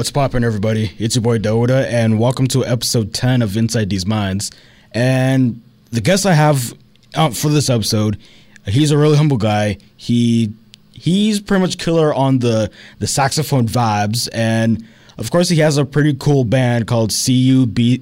[0.00, 0.92] What's poppin', everybody?
[0.98, 4.50] It's your boy Doda, and welcome to episode 10 of Inside These Minds.
[4.92, 5.60] And
[5.90, 6.72] the guest I have
[7.14, 8.16] uh, for this episode,
[8.64, 9.76] he's a really humble guy.
[9.98, 10.54] He
[11.00, 14.86] he's pretty much killer on the the saxophone vibes, and
[15.18, 18.00] of course, he has a pretty cool band called CUB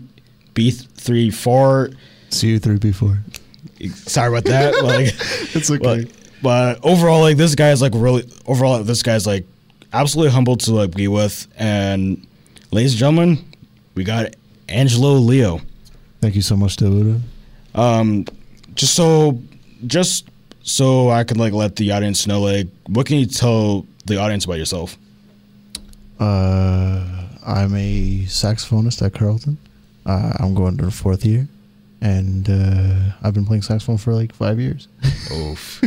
[0.55, 1.97] B34.
[2.31, 3.19] See you three before.
[3.95, 4.83] Sorry about that.
[4.85, 5.07] like,
[5.55, 6.05] It's okay.
[6.05, 6.11] but,
[6.43, 9.45] but overall, like this guy is like really overall, this guy's like
[9.93, 11.47] absolutely humble to like be with.
[11.57, 12.27] And
[12.71, 13.45] ladies and gentlemen,
[13.95, 14.35] we got
[14.69, 15.61] Angelo Leo.
[16.21, 17.21] Thank you so much, Doda.
[17.75, 18.27] Um,
[18.75, 19.41] just so,
[19.87, 20.29] just
[20.69, 24.45] so I can like let the audience know, like, what can you tell the audience
[24.45, 24.97] about yourself?
[26.21, 27.05] Uh,
[27.47, 29.59] I'm a saxophonist at Carleton.
[30.07, 31.47] Uh, I'm going to the fourth year,
[32.01, 34.89] and uh, I've been playing saxophone for like five years.
[35.33, 35.83] Oof,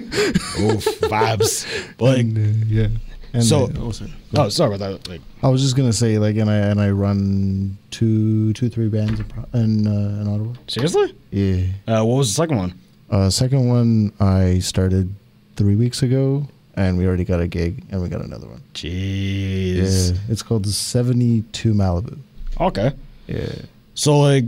[0.60, 1.66] oof, vibes.
[2.00, 2.88] Like, And, uh, yeah.
[3.34, 4.14] And So- uh, oh, sorry.
[4.36, 5.10] oh, sorry about that.
[5.10, 8.88] Like, I was just gonna say like, and I and I run two, two, three
[8.90, 10.54] bands in, in, uh, in Ottawa.
[10.68, 11.16] seriously?
[11.32, 11.66] Yeah.
[11.88, 12.74] Uh, what was the second one?
[13.12, 15.14] Uh, second one I started
[15.58, 18.62] three weeks ago, and we already got a gig, and we got another one.
[18.74, 20.12] Jeez.
[20.12, 22.18] Yeah, it's called Seventy Two Malibu.
[22.60, 22.94] Okay.
[23.28, 23.54] Yeah.
[23.96, 24.46] So like,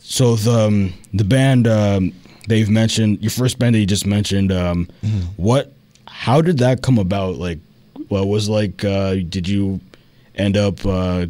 [0.00, 2.12] so the um, the band um,
[2.46, 4.88] that you've mentioned, your first band that you just mentioned, um,
[5.36, 5.72] what?
[6.06, 7.36] How did that come about?
[7.36, 7.58] Like,
[8.08, 8.84] what was like?
[8.84, 9.80] Uh, did you
[10.36, 11.26] end up uh,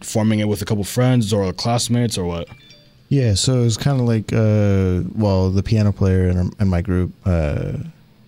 [0.00, 2.48] forming it with a couple friends or classmates or what?
[3.12, 6.68] Yeah, so it was kind of like, uh, well, the piano player in, our, in
[6.68, 7.72] my group, uh,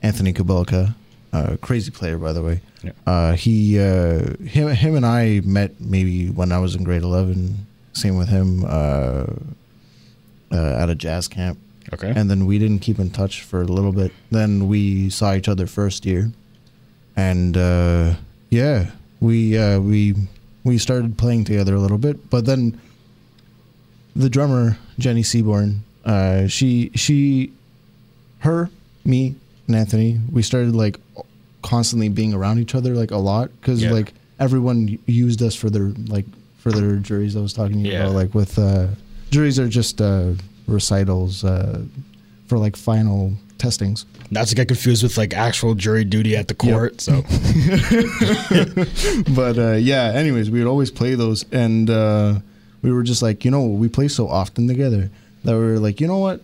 [0.03, 0.95] Anthony Kabelka,
[1.33, 2.61] uh, crazy player by the way.
[2.83, 2.93] Yeah.
[3.07, 7.67] Uh, he, uh, him, him and I met maybe when I was in grade eleven.
[7.95, 9.25] Same with him uh,
[10.53, 11.59] uh, at a jazz camp,
[11.95, 12.13] Okay.
[12.15, 14.13] and then we didn't keep in touch for a little bit.
[14.31, 16.31] Then we saw each other first year,
[17.17, 18.17] and uh,
[18.51, 20.15] yeah, we uh, we
[20.63, 22.29] we started playing together a little bit.
[22.29, 22.79] But then
[24.17, 27.53] the drummer Jenny Seaborn, uh, she she,
[28.41, 28.71] her,
[29.05, 29.35] me,
[29.67, 30.99] and Anthony, we started like
[31.63, 33.93] constantly being around each other like a lot because Yeah.
[33.93, 36.27] like everyone used us for their like
[36.59, 37.37] for their juries.
[37.37, 38.05] I was talking to you Yeah.
[38.05, 38.89] about like with uh,
[39.31, 40.33] juries are just uh,
[40.67, 41.83] recitals uh,
[42.49, 44.05] for like final testings.
[44.31, 47.01] Not to get confused with like actual jury duty at the court.
[47.01, 47.23] So
[49.35, 52.41] but uh, yeah, anyways, we would always play those, and uh,
[52.85, 55.11] we were just like, you know, we play so often together
[55.45, 56.43] that we were like, you know what,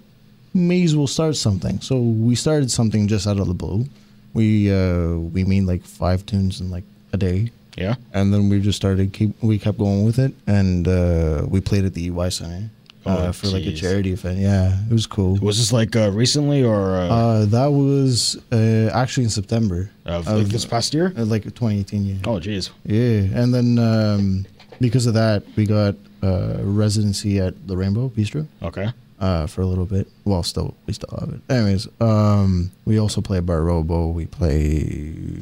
[0.55, 1.81] may as well start something.
[1.81, 3.85] So we started something just out of the blue.
[4.33, 7.97] We uh, we made like five tunes in like a day, yeah.
[8.15, 11.85] and then we just started keep we kept going with it, and uh, we played
[11.85, 12.71] at the UI Center
[13.07, 14.39] uh, Oh, for like a charity event.
[14.39, 15.35] Yeah, it was cool.
[15.43, 20.29] Was this like uh, recently or uh, Uh, that was uh, actually in September of,
[20.29, 21.13] like this past year?
[21.19, 22.05] uh, like 2018.
[22.07, 22.15] Yeah.
[22.25, 22.71] Oh, jeez.
[22.85, 24.47] Yeah, and then um,
[24.81, 28.89] because of that, we got uh, residency at the Rainbow Bistro Okay.
[29.21, 30.09] uh, for a little bit.
[30.25, 31.41] Well, still we still have it.
[31.53, 34.09] Anyways, um, we also play Bar Robo.
[34.09, 35.39] We play.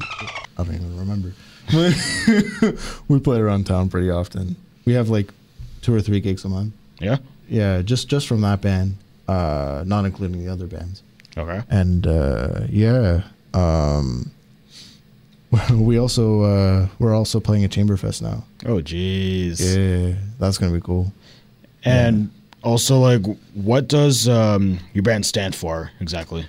[0.57, 1.33] I don't even remember.
[3.07, 4.55] we play around town pretty often.
[4.85, 5.31] We have like
[5.81, 6.73] two or three gigs a month.
[6.99, 7.17] Yeah.
[7.47, 8.97] Yeah, just just from that band,
[9.27, 11.01] uh, not including the other bands.
[11.37, 11.61] Okay.
[11.69, 13.21] And uh, yeah,
[13.53, 14.31] um,
[15.71, 18.43] we also uh, we're also playing at Chamberfest now.
[18.65, 19.59] Oh, jeez.
[19.59, 21.11] Yeah, that's gonna be cool.
[21.83, 22.29] And
[22.61, 23.21] also, like,
[23.53, 26.45] what does um, your band stand for exactly?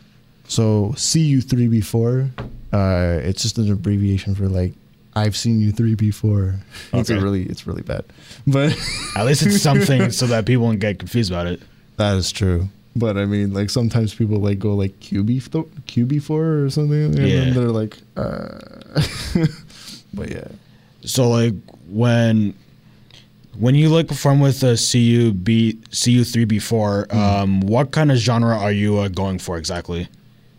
[0.48, 2.30] So CU3B4,
[2.72, 4.72] uh, it's just an abbreviation for like
[5.14, 6.56] I've seen you three before.
[6.92, 8.04] It's really it's really bad,
[8.46, 8.76] but
[9.16, 11.60] At least it's something so that people don't get confused about it.
[11.96, 12.68] that is true.
[12.96, 15.40] But I mean, like sometimes people like go like QB
[15.86, 16.30] QB4
[16.66, 17.44] or something, and Yeah.
[17.44, 18.58] then they're like, uh,
[20.14, 20.48] but yeah.
[21.04, 21.54] So, like,
[21.88, 22.54] when
[23.58, 28.10] when you like perform with a CU B CU three B four, um, what kind
[28.10, 30.08] of genre are you uh, going for exactly?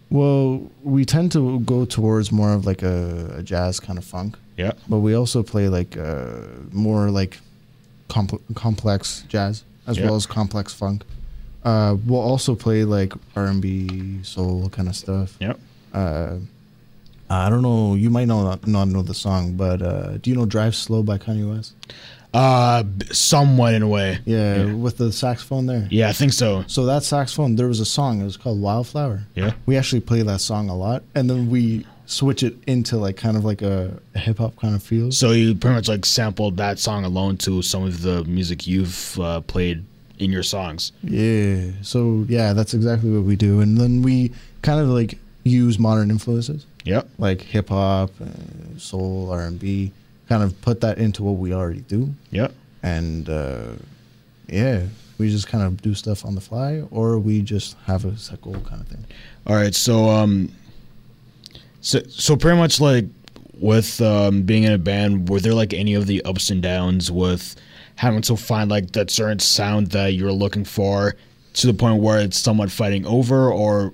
[0.09, 4.37] Well, we tend to go towards more of like a, a jazz kind of funk,
[4.57, 4.73] Yeah.
[4.89, 6.41] but we also play like uh,
[6.73, 7.39] more like
[8.09, 10.05] compl- complex jazz as Yeah.
[10.05, 11.03] well as complex funk.
[11.63, 15.37] Uh, we'll also play like R and B, soul kind of stuff.
[15.39, 15.59] Yep.
[15.93, 16.35] Uh,
[17.29, 17.95] I don't know.
[17.95, 21.17] You might not not know the song, but uh, do you know "Drive Slow" by
[21.17, 21.73] Kanye West?
[22.33, 24.19] Uh, somewhat in a way.
[24.25, 24.73] Yeah, Yeah.
[24.73, 25.87] with the saxophone there.
[25.91, 26.63] Yeah, I think so.
[26.67, 28.21] So that saxophone, there was a song.
[28.21, 29.53] It was called "Wildflower." Yeah.
[29.65, 33.37] We actually play that song a lot, and then we switch it into like kind
[33.37, 35.11] of like a, a hip hop kind of feel.
[35.11, 39.17] So you pretty much like sampled that song alone to some of the music you've
[39.19, 39.85] uh, played
[40.21, 40.91] in your songs.
[41.03, 41.71] Yeah.
[41.81, 44.31] So yeah, that's exactly what we do, and then we
[44.61, 47.09] kind of like use modern influences Yep.
[47.17, 49.91] like hip hop, uh, soul, R and B.
[50.29, 52.53] Kind of put that into what we already do, Yep.
[52.83, 53.73] and uh,
[54.47, 54.83] yeah,
[55.17, 58.41] we just kind of do stuff on the fly, or we just have a set
[58.41, 59.05] goal kind of thing.
[59.47, 59.73] All right.
[59.75, 60.49] So um,
[61.81, 63.05] so so pretty much like
[63.59, 67.11] with um being in a band, were there like any of the ups and downs
[67.11, 67.55] with
[68.01, 71.15] having to find like that certain sound that you're looking for
[71.53, 73.93] to the point where it's somewhat fighting over, or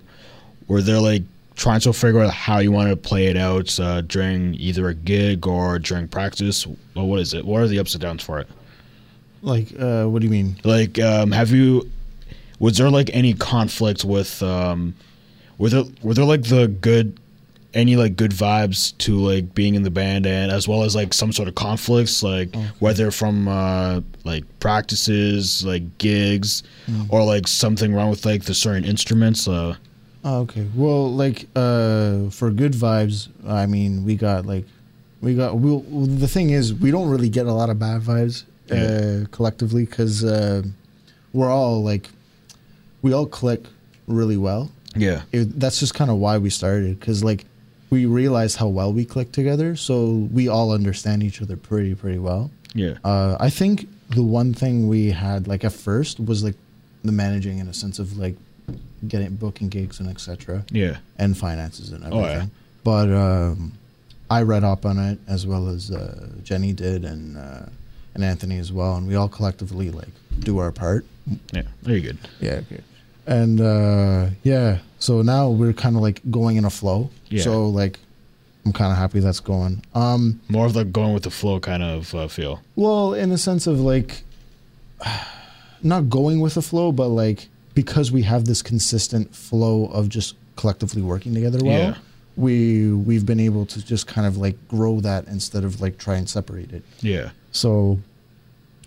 [0.70, 1.24] were there like
[1.56, 4.94] trying to figure out how you want to play it out uh, during either a
[4.94, 6.66] gig or during practice?
[6.96, 7.44] Well, what is it?
[7.44, 8.48] What are the ups and downs for it?
[9.42, 10.56] Like, uh, what do you mean?
[10.64, 11.92] Like, um, have you?
[12.60, 14.42] Was there like any conflict with?
[14.42, 14.96] Um,
[15.58, 17.20] were there were there like the good,
[17.78, 21.14] any like good vibes to like being in the band and as well as like
[21.14, 26.64] some sort of conflicts, like whether from uh, like practices, like gigs,
[27.10, 29.48] or like something wrong with like the certain instruments.
[29.48, 29.76] Uh,
[30.24, 30.68] Oh, okay.
[30.76, 34.66] Well, like uh, for good vibes, I mean, we got like,
[35.22, 35.58] we got.
[35.58, 35.70] We
[36.18, 39.26] the thing is, we don't really get a lot of bad vibes uh, Yeah.
[39.32, 40.64] collectively because uh,
[41.32, 42.10] we're all like,
[43.04, 43.64] we all click
[44.08, 44.70] really well.
[44.98, 47.46] yeah, It, that's just kind of why we started because like
[47.90, 52.20] we realized how well we click together, so we all understand each other pretty pretty
[52.20, 52.52] well.
[52.74, 56.56] yeah, Uh, I think the one thing we had like at first was like
[57.04, 58.36] the managing in a sense of like
[59.08, 60.98] getting booking gigs and etc yeah.
[61.18, 62.20] and finances and everything.
[62.22, 62.52] Oh, everything.
[62.52, 62.84] yeah.
[62.84, 63.74] But um,
[64.30, 67.66] I read up on it as well as uh, Jenny did and uh,
[68.14, 70.10] and Anthony as well, and we all collectively like
[70.40, 71.06] do our part.
[71.54, 72.18] Yeah, very good.
[72.40, 72.62] Yeah.
[72.72, 72.82] Okay.
[73.28, 77.10] And uh, yeah, so now we're kind of like going in a flow.
[77.28, 77.44] Yeah.
[77.44, 78.00] So like,
[78.66, 79.84] I'm kind of happy that's going.
[79.94, 82.62] Um, More of like going with the flow kind of uh, feel.
[82.76, 84.24] well, in the sense of like,
[85.84, 90.36] not going with the flow, but like because we have this consistent flow of just
[90.56, 91.96] collectively working together well, Yeah.
[92.36, 96.16] we we've been able to just kind of like grow that instead of like try
[96.16, 96.84] and separate it.
[97.02, 98.00] Yeah, So,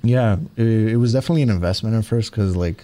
[0.02, 2.82] yeah, it, it was definitely an investment at first because, like,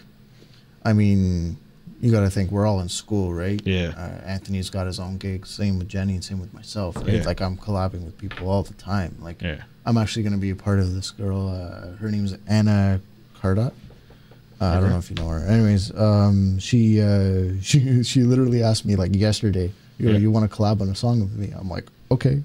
[0.86, 1.56] I mean,
[2.00, 3.60] you got to think we're all in school, right?
[3.64, 3.92] Yeah.
[3.96, 5.50] Uh, Anthony's got his own gigs.
[5.50, 6.96] Same with Jenny, and same with myself.
[6.96, 7.08] Right?
[7.14, 7.22] Yeah.
[7.24, 9.16] Like I'm collabing with people all the time.
[9.20, 9.62] Like Yeah.
[9.84, 11.48] I'm actually going to be a part of this girl.
[11.48, 13.00] Uh, her name's Anna
[13.40, 13.72] Cardot.
[14.60, 15.44] Uh, I don't know if you know her.
[15.46, 20.18] Anyways, um, she uh, she she literally asked me like yesterday, "Yo, Yeah.
[20.18, 22.42] you want to collab on a song with me?" I'm like, "Okay."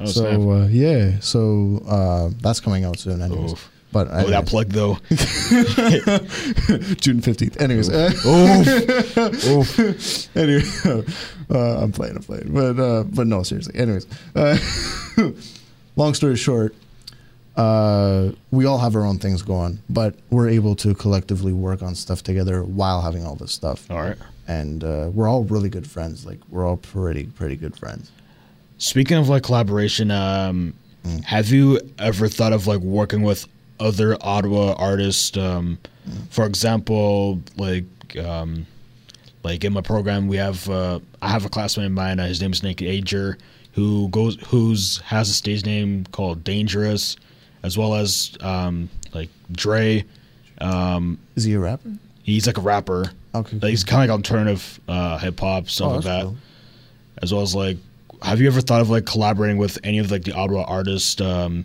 [0.00, 3.22] Oh, so uh, yeah, so uh, that's coming out soon.
[3.22, 3.70] Anyways, Oof.
[3.92, 4.98] But Oh, that plug though.
[6.96, 7.60] June fifteenth.
[7.60, 9.16] Anyways, Oof.
[9.78, 10.36] Oof.
[10.36, 10.62] anyway,
[11.50, 13.74] uh, I'm playing, I'm playing, but uh, but no, seriously.
[13.78, 14.58] Anyways, uh,
[15.96, 16.74] long story short,
[17.56, 21.94] uh, we all have our own things going, but we're able to collectively work on
[21.94, 23.90] stuff together while having all this stuff.
[23.90, 24.16] All right.
[24.48, 26.26] And uh, we're all really good friends.
[26.26, 28.10] Like we're all pretty pretty good friends.
[28.78, 30.74] Speaking of like collaboration, um,
[31.24, 33.46] have you ever thought of like working with
[33.82, 35.36] other Ottawa artists?
[35.36, 35.78] Um,
[36.30, 37.84] For example, like
[38.18, 38.66] um,
[39.42, 42.20] like in my program, we have uh, I have a classmate of mine.
[42.20, 43.38] Uh, his name is Nick Ager,
[43.72, 47.16] who goes who's has a stage name called Dangerous,
[47.62, 50.04] as well as um, like Dre.
[50.60, 51.92] Um, Is he a rapper?
[52.22, 53.10] he's like a rapper.
[53.34, 56.36] Okay, Like, he's kind of like alternative uh, hip hop stuff Oh, like that cool.
[57.22, 57.78] as well as like
[58.22, 61.64] have you ever thought of like collaborating with any of like the Ottawa artists um,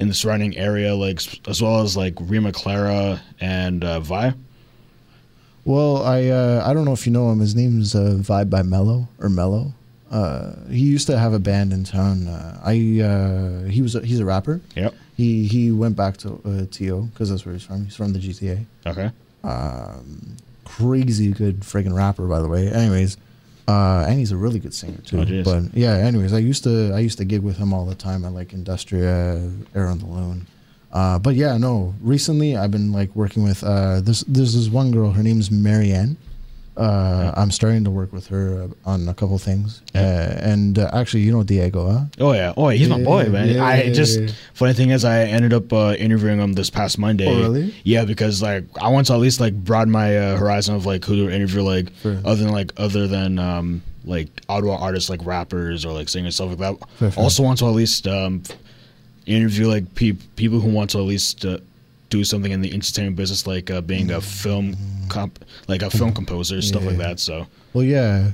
[0.00, 4.34] in the surrounding area, like as well as like Rima Clara and uh, Vi?
[5.64, 7.38] Well, I uh, I don't know if you know him.
[7.38, 9.74] His name's uh, Vibe by Mello or Mello.
[10.10, 12.26] Uh, he used to have a band in town.
[12.26, 14.60] Uh, I uh, he was a, he's a rapper.
[14.74, 14.94] Yep.
[15.16, 17.02] He he went back to uh, T.O.
[17.02, 17.84] because that's where he's from.
[17.84, 18.64] He's from the GTA.
[18.86, 19.10] Okay.
[19.44, 22.68] Um, crazy good friggin' rapper, by the way.
[22.68, 23.18] Anyways,
[23.70, 25.20] uh, and he's a really good singer too.
[25.20, 27.94] Oh, but yeah, anyways, I used to I used to gig with him all the
[27.94, 30.46] time at like Industria, Air on the Loon.
[30.92, 31.94] Uh, but yeah, no.
[32.00, 34.24] Recently, I've been like working with uh, this.
[34.26, 35.12] There's this one girl.
[35.12, 36.16] Her name's Marianne.
[36.80, 39.82] Uh, I'm starting to work with her on a couple things.
[39.94, 42.04] Uh, and uh, actually, you know Diego, huh?
[42.18, 42.54] Oh yeah.
[42.56, 43.50] Oh, he's my boy, man.
[43.50, 44.28] yeah, I yeah, just yeah.
[44.54, 47.26] funny thing is, I ended up uh, interviewing him this past Monday.
[47.28, 47.74] Oh, really?
[47.84, 51.04] Yeah, because like I want to at least like broaden my uh, horizon of like
[51.04, 52.18] who to interview, like Fair.
[52.24, 56.48] other than like other than um like Ottawa artists, like rappers or like singers stuff
[56.48, 56.78] like that.
[56.98, 57.22] Fair, fair.
[57.22, 58.42] Also want to at least um
[59.26, 61.58] interview like pe- people who want to at least uh,
[62.10, 64.76] do something in the entertainment business, like uh, being a film
[65.08, 67.20] comp, like a film composer, stuff like that.
[67.20, 68.32] So Well, yeah.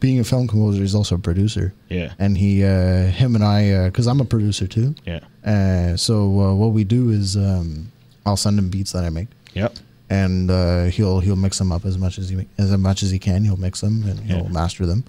[0.00, 2.12] being a film composer, he's also a producer, Yeah.
[2.18, 4.94] and he, uh, him and I, because I'm a producer too.
[5.06, 5.20] Yeah.
[5.44, 7.90] Uh, so uh, what we do is um,
[8.26, 9.76] I'll send him beats that I make, Yep.
[10.10, 13.18] and uh, he'll he'll mix them up as much as he as much as he
[13.18, 13.44] can.
[13.44, 14.48] He'll mix them and he'll Yeah.
[14.48, 15.02] master them,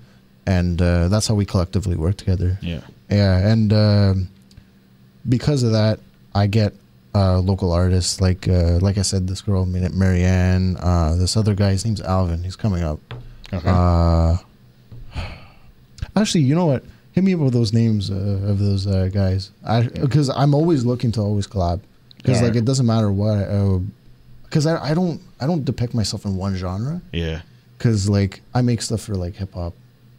[0.48, 2.58] and uh, that's how we collectively work together.
[2.62, 2.82] Yeah.
[3.10, 4.30] Yeah, and um
[5.28, 6.00] because of that,
[6.36, 6.74] I get
[7.16, 11.54] uh, local artists like uh, like I said, this girl Mar- Marianne, uh, this other
[11.56, 11.72] guy.
[11.72, 12.44] His name's Alvin.
[12.44, 13.00] He's coming up.
[13.54, 13.70] Okay.
[13.70, 14.38] Uh,
[16.16, 16.84] actually, you know what?
[17.12, 19.52] Hit me up with those names uh, of those uh, guys.
[19.94, 21.82] Because I'm always looking to always collab.
[22.18, 22.56] Because like Alright.
[22.58, 23.38] it doesn't matter what.
[24.44, 27.02] Because I, I don't I don't depict myself in one genre.
[27.12, 27.42] yeah.
[27.78, 29.74] Because like I make stuff for like hip hop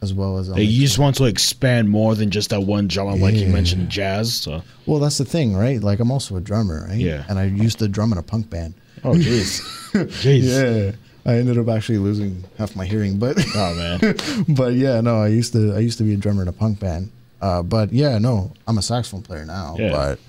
[0.05, 2.61] as well as I'll Like, make you just want to expand more than just that
[2.61, 4.33] one genre, like you mentioned, jazz.
[4.35, 4.61] So.
[4.85, 5.81] Well, that's the thing, right?
[5.81, 6.97] Like I'm also a drummer, right?
[6.97, 7.25] Yeah.
[7.27, 8.75] And I used to drum in a punk band.
[9.03, 9.61] Oh, jeez.
[10.23, 10.43] Jeez.
[10.43, 10.91] Yeah.
[11.27, 14.15] I ended up actually losing half my hearing, but Oh man.
[14.55, 16.79] but yeah, no, I used to I used to be a drummer in a punk
[16.79, 17.11] band.
[17.41, 19.75] Uh, but yeah, no, I'm a saxophone player now.
[19.77, 19.91] Yeah.
[19.91, 20.19] But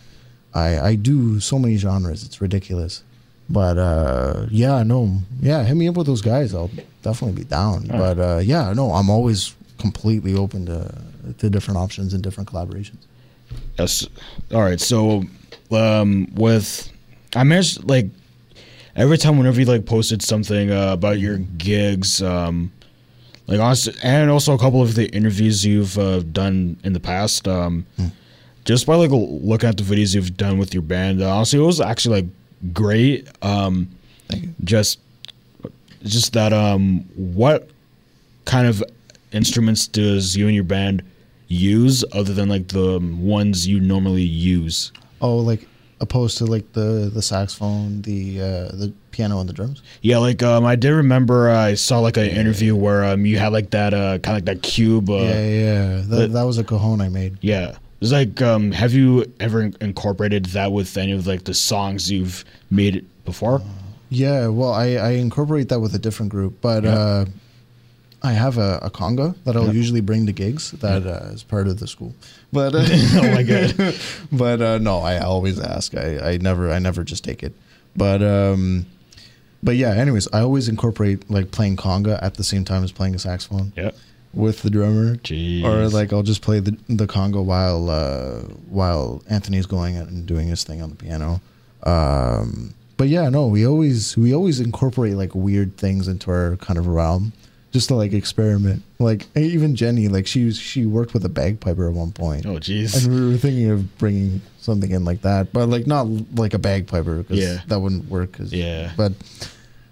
[0.54, 3.02] I I do so many genres, it's ridiculous.
[3.48, 6.54] But uh, yeah, no, yeah, hit me up with those guys.
[6.54, 6.70] I'll
[7.02, 7.90] definitely be down.
[7.90, 11.02] All but uh, yeah, no, I'm always completely open to
[11.38, 12.98] to different options and different collaborations.
[13.78, 14.06] Yes.
[14.52, 14.80] All right.
[14.80, 15.24] So,
[15.70, 16.90] um, with
[17.34, 18.06] I managed like
[18.94, 22.72] every time whenever you like posted something uh, about your gigs, um,
[23.46, 27.46] like honestly, and also a couple of the interviews you've uh, done in the past,
[27.46, 27.86] um,
[28.64, 31.62] just by like looking at the videos you've done with your band, uh, honestly, it
[31.62, 33.28] was actually like great.
[33.42, 33.88] Um,
[34.28, 34.54] Thank you.
[34.64, 34.98] just
[36.02, 37.68] just that um what
[38.44, 38.82] kind of
[39.32, 41.02] instruments does you and your band
[41.48, 45.66] use other than like the ones you normally use Oh, like
[46.00, 48.44] opposed to like the the saxophone, the uh,
[48.76, 49.82] the piano, and the drums.
[50.02, 53.38] yeah like um i did remember uh, i saw like an interview where um you
[53.38, 56.42] had like that uh kind of like that cube uh, yeah, yeah, that, the- that
[56.42, 57.38] was a cajon I made.
[57.40, 62.10] yeah it's like um have you ever incorporated that with any of like the songs
[62.12, 63.62] you've made before
[64.10, 66.94] Yeah, well, I, I incorporate that with a different group, but Yeah.
[66.94, 67.24] uh,
[68.22, 69.72] I have a, a conga that I'll Yeah.
[69.72, 72.14] usually bring to gigs that uh, is part of the school.
[72.52, 73.94] But uh, oh my god
[74.32, 75.94] but uh, no, I always ask.
[75.96, 77.52] I, I never I never just take it.
[77.94, 78.86] But um,
[79.62, 79.92] but yeah.
[79.94, 83.72] Anyways, I always incorporate like playing conga at the same time as playing a saxophone
[83.76, 83.90] yeah
[84.34, 85.16] with the drummer.
[85.16, 85.64] Jeez.
[85.64, 90.48] Or like I'll just play the the conga while uh, while Anthony's going and doing
[90.48, 91.40] his thing on the piano.
[91.84, 96.78] Um, but yeah, no, we always we always incorporate like weird things into our kind
[96.78, 97.32] of realm,
[97.76, 98.82] just to like experiment.
[98.98, 102.56] Like even Jenny, like she was, she worked with a bagpiper at one point, oh
[102.56, 106.54] jeez and we were thinking of bringing something in like that, but like not like
[106.54, 107.60] a bagpiper because Yeah.
[107.68, 108.36] that wouldn't work.
[108.38, 108.92] Yeah.
[108.96, 109.12] but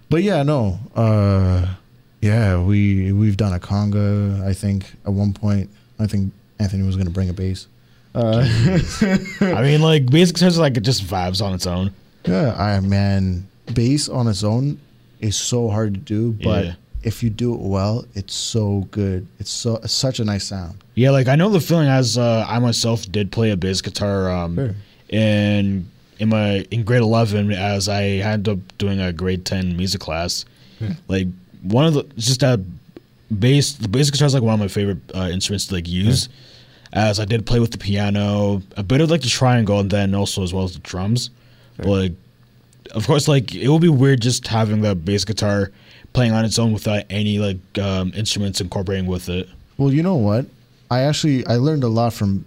[0.09, 1.75] but yeah, no, uh,
[2.21, 4.41] yeah, we we've done a conga.
[4.43, 7.67] I think at one point, I think Anthony was going to bring a bass.
[8.15, 8.47] Uh,
[9.41, 11.91] i mean like basic sense like it just vibes on its own
[12.25, 14.79] yeah, I man, bass on its own
[15.19, 16.73] is so hard to do, but Yeah.
[17.05, 19.25] If you do it well, it's so good.
[19.39, 20.83] It's so it's such a nice sound.
[20.95, 24.29] Yeah, like I know the feeling as uh, I myself did play a bass guitar
[24.29, 24.75] um, Sure.
[25.09, 30.01] in in my in grade eleven as I ended up doing a grade ten music
[30.01, 30.45] class.
[31.07, 31.27] Like
[31.61, 32.59] one of the just that
[33.39, 36.27] bass the bass guitar is like one of my favorite uh, instruments to like use.
[36.93, 40.15] As I did play with the piano, a bit of like the triangle, and then
[40.15, 41.29] also as well as the drums.
[41.77, 42.11] But like,
[42.91, 45.71] of course, like it would be weird just having the bass guitar
[46.15, 49.47] playing on its own without any like um, instruments incorporating with it.
[49.77, 50.45] Well, you know what?
[50.89, 52.45] I actually I learned a lot from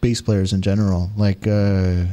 [0.00, 1.10] bass players in general.
[1.16, 2.04] Like uh,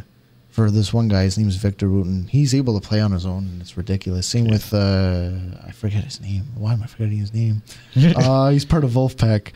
[0.49, 2.27] for this one guy, his name is Victor Wooten.
[2.27, 4.25] He's able to play on his own, and it's ridiculous.
[4.25, 5.31] Same with uh,
[5.67, 6.43] I forget his name.
[6.55, 7.61] Why am I forgetting his name?
[8.15, 9.51] uh, he's part of Vulfpeck.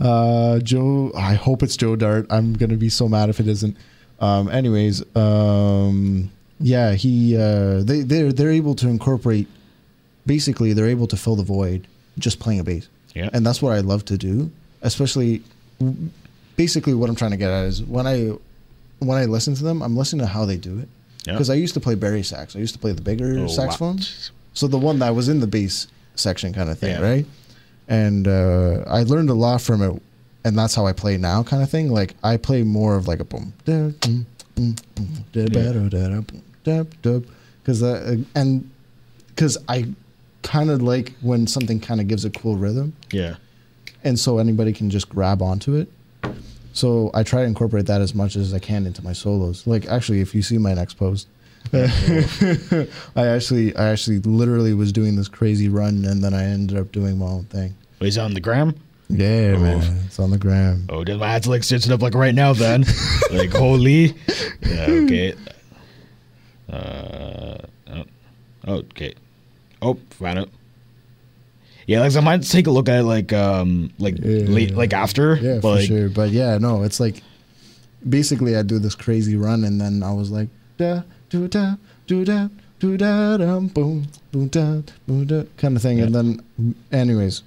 [0.00, 1.12] Uh, Joe.
[1.16, 2.26] I hope it's Joe Dart.
[2.30, 3.76] I'm gonna be so mad if it isn't.
[4.20, 6.30] Um, anyways, um,
[6.60, 9.48] yeah, he uh, they they're they're able to incorporate.
[10.26, 11.86] Basically, they're able to fill the void
[12.18, 13.28] just playing a bass Yeah.
[13.32, 14.50] and that's what I love to do.
[14.82, 15.42] Especially,
[16.56, 18.32] basically, what I'm trying to get at is when I
[19.00, 20.88] when I listen to them, I'm listening to how they do it.
[21.26, 21.32] Yeah.
[21.34, 22.54] Because I used to play bari sax.
[22.56, 23.96] I used to play the bigger Oh, wow.
[24.54, 27.00] so the one that was in the bass section kind of thing, Yeah.
[27.10, 27.26] right?
[27.88, 30.02] And uh, I learned a lot from it,
[30.44, 31.90] and that's how I play now, kind of thing.
[31.90, 34.26] Like I play more of like a boom, da, boom,
[37.62, 38.70] because uh, and
[39.28, 39.86] because I
[40.44, 43.34] kind of like when something kind of gives a cool rhythm Yeah.
[44.04, 45.88] and so anybody can just grab onto it.
[46.74, 49.66] So I try to incorporate that as much as I can into my solos.
[49.66, 51.26] Like actually, if you see my next post,
[51.72, 52.86] I
[53.16, 57.18] actually, I actually literally was doing this crazy run, and then I ended up doing
[57.18, 57.74] my own thing.
[58.00, 58.74] Oh, he's on the gram.
[59.08, 59.98] Yeah, man.
[60.06, 60.86] It's on the gram.
[60.88, 62.52] Oh, did my to like it up like right now.
[62.52, 62.84] Then,
[63.32, 64.14] like holy.
[64.62, 64.86] Yeah.
[64.90, 65.34] Okay.
[66.68, 67.58] Uh.
[68.66, 69.14] Oh, okay.
[69.84, 70.48] Oh, found it.
[71.86, 74.46] Yeah, like I might take a look at it like um like Yeah.
[74.48, 75.36] late like after.
[75.36, 76.08] Yeah, but, for like, sure.
[76.08, 77.22] But yeah, no, it's like
[78.08, 80.48] basically I do this crazy run and then I was like
[80.78, 81.76] da do da
[82.06, 82.48] do da
[82.78, 86.00] do da dum boom boom da boom da kind of thing.
[86.00, 87.42] And then anyways,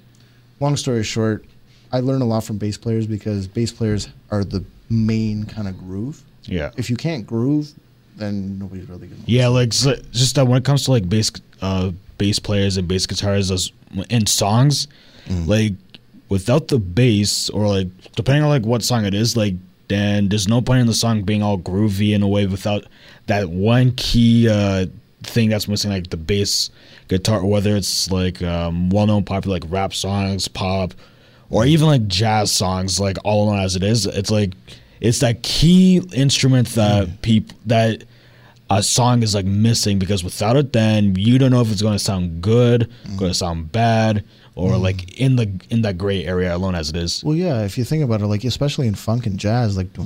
[0.60, 1.44] long story short,
[1.92, 5.76] I learned a lot from bass players because bass players are the main kind of
[5.78, 6.22] groove.
[6.44, 6.70] Yeah.
[6.76, 7.72] If you can't groove,
[8.18, 11.30] then nobody's really gonna Yeah, like so, just that when it comes to like bass
[11.62, 13.72] uh bass players and bass guitarists as
[14.10, 14.88] in songs,
[15.46, 15.72] like
[16.28, 19.54] without the bass or like depending on like what song it is, like
[19.88, 22.84] then there's no point in the song being all groovy in a way without
[23.26, 24.86] that one key uh
[25.22, 26.70] thing that's missing like the bass
[27.08, 30.92] guitar whether it's like um well known popular like rap songs, pop,
[31.50, 34.52] or even like jazz songs, like all alone as it is, it's like
[35.00, 38.04] it's that key instrument that people that
[38.70, 41.94] a song is like missing because without it, then you don't know if it's going
[41.94, 44.24] to sound good, going to sound bad,
[44.56, 47.24] or like in the in that gray area alone as it is.
[47.24, 50.04] Well, yeah, if you think about it, like especially in funk and jazz, like Yeah.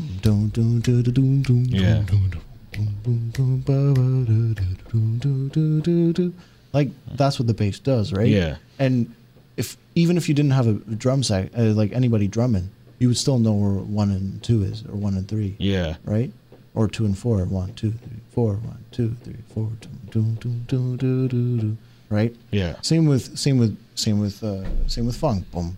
[6.72, 8.28] like that's what the bass does, right?
[8.28, 8.56] Yeah.
[8.78, 9.14] And
[9.56, 12.70] if even if you didn't have a drum set, uh, like anybody drumming,
[13.02, 16.32] you would still know where one and two is, or one and three, Yeah, right?
[16.74, 20.64] Or two and four, one, two, three, four, one, two, three, four, dum dum dum
[20.68, 21.78] dum dum dum,
[22.08, 22.34] right?
[22.52, 25.50] yeah, Same with same with same with uh, same with funk.
[25.50, 25.76] Boom,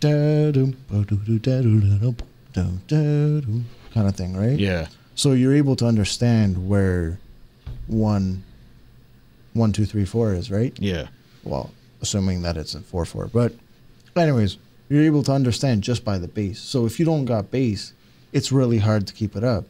[0.00, 2.16] da dum, ba do do da do da dum,
[2.52, 4.58] dum da dum, kind of thing, right?
[4.58, 7.18] yeah, So you're able to understand where
[7.86, 8.42] one,
[9.52, 10.74] one, two, three, four is, right?
[10.80, 11.06] yeah,
[11.44, 11.70] Well,
[12.02, 13.54] assuming that it's a four four, but
[14.16, 14.58] anyways,
[14.94, 16.60] you're able to understand just by the bass.
[16.60, 17.92] So if you don't got bass,
[18.32, 19.64] it's really hard to keep it up.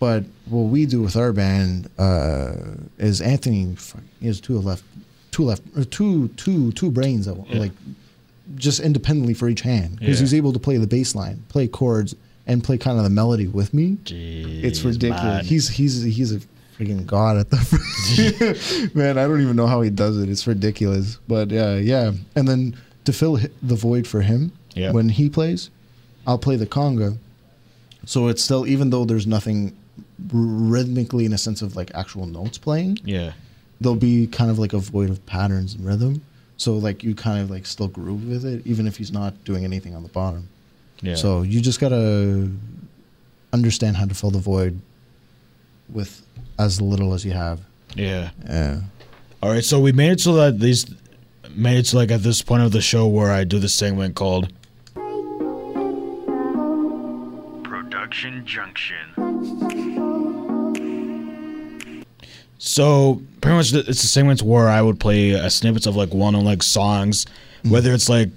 [0.00, 2.54] But what we do with our band uh,
[2.98, 3.76] is Anthony
[4.22, 4.84] has two left,
[5.30, 7.58] two left, or two two two brains that Yeah.
[7.60, 7.72] like
[8.56, 10.22] just independently for each hand because Yeah.
[10.24, 12.14] he's able to play the bass line, play chords,
[12.46, 13.98] and play kind of the melody with me.
[14.04, 15.22] Jeez, It's ridiculous.
[15.22, 15.44] man.
[15.44, 16.40] He's he's he's a
[16.78, 19.18] freaking god at the man.
[19.18, 20.28] I don't even know how he does it.
[20.28, 21.18] It's ridiculous.
[21.26, 22.12] But yeah, yeah.
[22.36, 22.76] And then
[23.08, 23.34] to fill
[23.72, 24.92] the void for him Yeah.
[24.92, 25.70] when he plays,
[26.26, 27.16] I'll play the conga.
[28.04, 29.58] So it's still even though there's nothing
[29.98, 30.04] r-
[30.74, 33.32] rhythmically in a sense of like actual notes playing, yeah,
[33.80, 36.22] there'll be kind of like a void of patterns and rhythm.
[36.56, 39.64] So like you kind of like still groove with it, even if he's not doing
[39.64, 40.48] anything on the bottom.
[41.02, 41.14] yeah.
[41.16, 42.50] So you just gotta
[43.52, 44.80] understand how to fill the void
[45.92, 46.22] with
[46.58, 47.60] as little as you have.
[47.94, 48.30] yeah.
[48.46, 48.80] Yeah.
[49.40, 50.84] All right, so we made it so that these
[51.54, 54.14] made it to like at this point of the show where I do this segment
[54.14, 54.52] called
[57.64, 59.14] Production Junction.
[62.58, 66.34] So pretty much, it's a segment where I would play uh, snippets of like one
[66.34, 67.24] on like songs,
[67.64, 68.30] whether it's like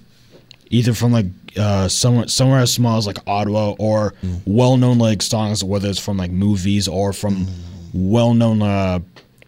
[0.69, 1.25] either from like
[1.57, 4.13] uh, somewhere somewhere as small as like Ottawa or
[4.45, 7.47] well known like songs, whether it's from like movies or from
[7.93, 8.99] well known uh,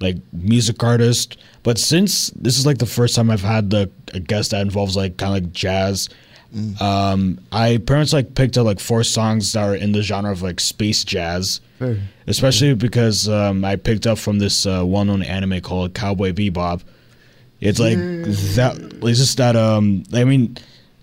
[0.04, 1.38] like music artist.
[1.64, 4.96] But since this is like the first time I've had the a guest that involves
[4.96, 6.10] like kind of like jazz.
[6.80, 10.44] Um, I much like picked up like four songs that are in the genre of
[10.44, 11.98] like space jazz Fair.
[12.28, 16.84] especially because um, I picked up from this uh, well-known anime called Cowboy Bebop.
[17.60, 19.00] It's like that.
[19.02, 19.56] It's just that.
[19.56, 20.58] Um, I mean,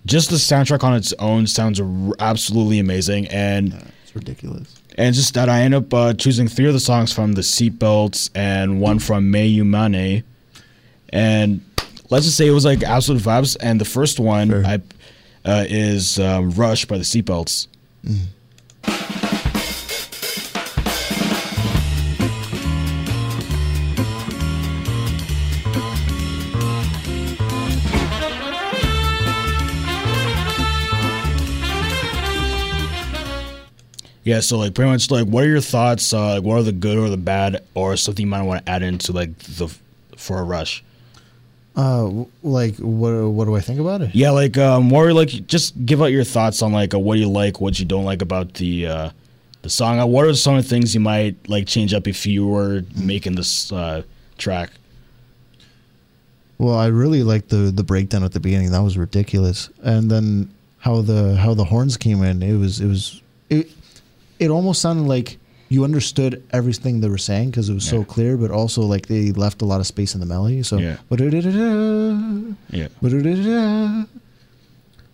[0.07, 4.80] just the soundtrack on its own sounds r- absolutely amazing, and It's ridiculous.
[4.99, 8.31] And just that I end up uh, choosing three of the songs from the Seatbelts
[8.35, 10.25] and one from Mai Yamane,
[11.11, 11.61] and
[12.11, 13.57] let's just say it was like absolute vibes.
[13.61, 14.65] And the first one Sure.
[14.67, 14.75] I
[15.45, 17.67] uh, is um, Rush by the Seatbelts.
[34.31, 36.15] Yeah, so like pretty much like what are your thoughts?
[36.15, 38.71] Uh, like what are the good or the bad or something you might want to
[38.71, 39.67] add into like the
[40.17, 40.85] for a rush?
[41.75, 43.11] Uh, like what?
[43.11, 44.15] What do I think about it?
[44.15, 47.29] Yeah, like um, more like just give out your thoughts on like uh, what you
[47.29, 49.11] like, what you don't like about the uh,
[49.63, 49.99] the song.
[49.99, 52.85] Uh, what are some of the things you might like change up if you were
[52.95, 54.03] making this uh,
[54.39, 54.71] track?
[56.57, 58.71] Well, I really liked the the breakdown at the beginning.
[58.71, 59.71] That was ridiculous.
[59.83, 62.45] And then how the how the horns came in.
[62.45, 63.71] It was it was it.
[64.41, 68.37] It almost sounded like you understood everything they were saying because it was so clear,
[68.37, 70.63] but also like they left a lot of space in the melody.
[70.65, 70.97] So Yeah.
[72.71, 72.89] Yeah,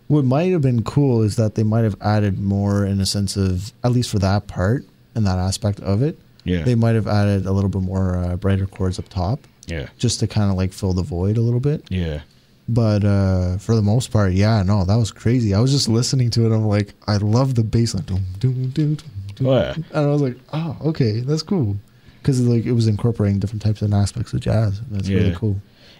[0.07, 3.35] what might have been cool is that they might have added more in a sense
[3.35, 6.17] of at least for that part and that aspect of it.
[6.45, 6.63] Yeah.
[6.63, 9.87] They might have added a little bit more uh, brighter chords up top Yeah.
[9.97, 11.83] just to kind of like fill the void a little bit.
[11.89, 12.21] Yeah.
[12.69, 15.53] But uh, for the most part, yeah, no, that was crazy.
[15.53, 16.55] I was just listening to it.
[16.55, 18.03] I'm like, I love the bass line.
[18.05, 19.09] Doom, doom, doom, doom,
[19.41, 19.73] Oh, yeah.
[19.75, 21.77] And I was like, oh, okay, that's cool.
[22.21, 24.81] Because like it was incorporating different types and aspects of jazz.
[24.91, 25.57] That's really cool.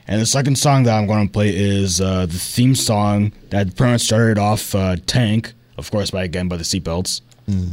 [0.08, 3.76] And the second song that I'm going to play is uh, the theme song that
[3.76, 7.22] pretty much started off uh, Tank, of course, by again by the Seatbelts.
[7.48, 7.66] Yeah,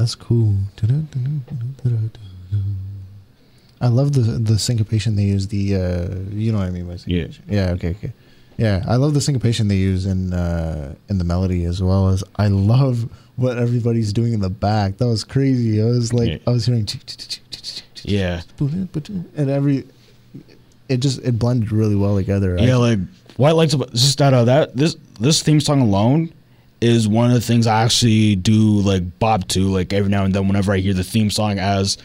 [0.00, 0.54] that's cool.
[3.80, 5.48] I love the the syncopation they use.
[5.48, 7.44] The uh, you know what I mean by syncopation.
[7.48, 7.66] Yeah.
[7.66, 7.72] yeah.
[7.72, 7.90] Okay.
[7.90, 8.12] Okay.
[8.58, 12.22] Yeah, I love the syncopation they use in uh, in the melody as well as
[12.36, 14.98] I love what everybody's doing in the back.
[14.98, 15.80] That was crazy.
[15.80, 16.38] I was like, Yeah.
[16.46, 16.86] I was hearing,
[18.04, 18.42] Yeah.
[19.36, 19.86] and every
[20.90, 22.56] it just it blended really well together.
[22.58, 22.98] Yeah, like
[23.38, 23.72] White Lights.
[23.72, 26.30] liked about just that uh, that this this theme song alone
[26.80, 30.34] is one of the things I actually do like bob to like every now and
[30.34, 31.98] then whenever I hear the theme song as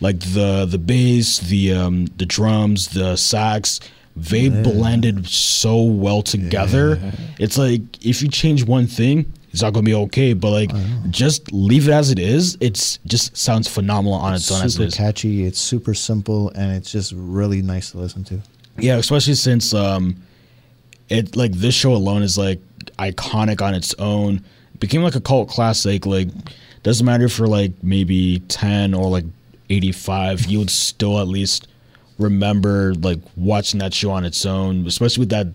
[0.00, 3.80] like the the bass, the um the drums, the sax,
[4.16, 7.00] they blended so well together.
[7.38, 10.34] It's like if you change one thing, it's not gonna be okay.
[10.34, 10.70] But like
[11.10, 12.56] just leave it as it is.
[12.60, 15.44] It's just sounds phenomenal on its, own it super catchy.
[15.44, 18.40] It's super simple, and it's just really nice to listen to.
[18.78, 20.16] Yeah, especially since um,
[21.08, 22.60] it like this show alone is like
[22.98, 24.44] iconic on its own.
[24.78, 26.06] Became like a cult classic.
[26.06, 26.28] Like
[26.82, 29.24] doesn't matter if you're like maybe ten or like
[29.70, 31.68] eighty five, you would still at least
[32.18, 35.48] remember like watching that show on its own, especially with that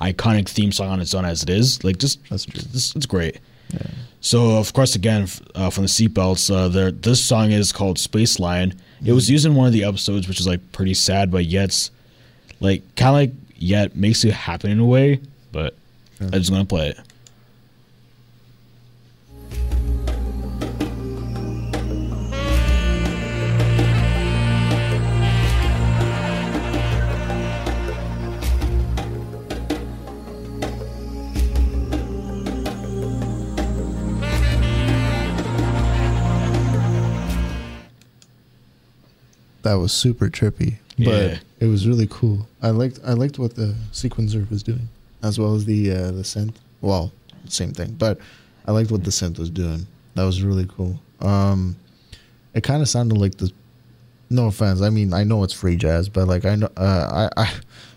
[0.00, 1.82] iconic theme song on its own as it is.
[1.84, 2.46] Like just That's.
[2.46, 3.38] It's, it's great.
[4.20, 8.38] So of course, again uh, from the seatbelts, uh, there this song is called Space
[8.38, 8.74] Lion.
[9.04, 11.90] It was used in one of the episodes, which is like pretty sad, but yet
[12.60, 15.20] like kind of like yet makes you happy in a way.
[15.52, 15.74] But
[16.20, 16.98] I'm just gonna play it.
[39.62, 41.38] that was super trippy, but Yeah.
[41.60, 42.48] it was really cool.
[42.62, 44.88] I liked I liked what the sequencer was doing,
[45.22, 46.54] as well as the uh, the synth.
[46.80, 47.12] Well,
[47.48, 48.18] same thing, but
[48.66, 49.86] I liked what the synth was doing.
[50.14, 51.00] That was really cool.
[51.20, 51.76] Um,
[52.54, 53.52] it kind of sounded like the.
[54.32, 57.42] No offense, I mean I know it's free jazz, but like I know uh, I
[57.42, 57.52] I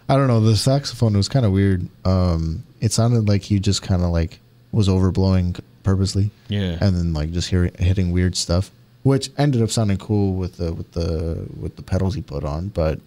[0.10, 1.88] I don't know the saxophone was kind of weird.
[2.06, 4.40] Um, it sounded like he just kind of like
[4.72, 6.80] was overblowing purposely Yeah.
[6.82, 8.72] and then like just hear, hitting weird stuff,
[9.04, 12.70] which ended up sounding cool with the with the with the pedals he put on.
[12.70, 13.00] But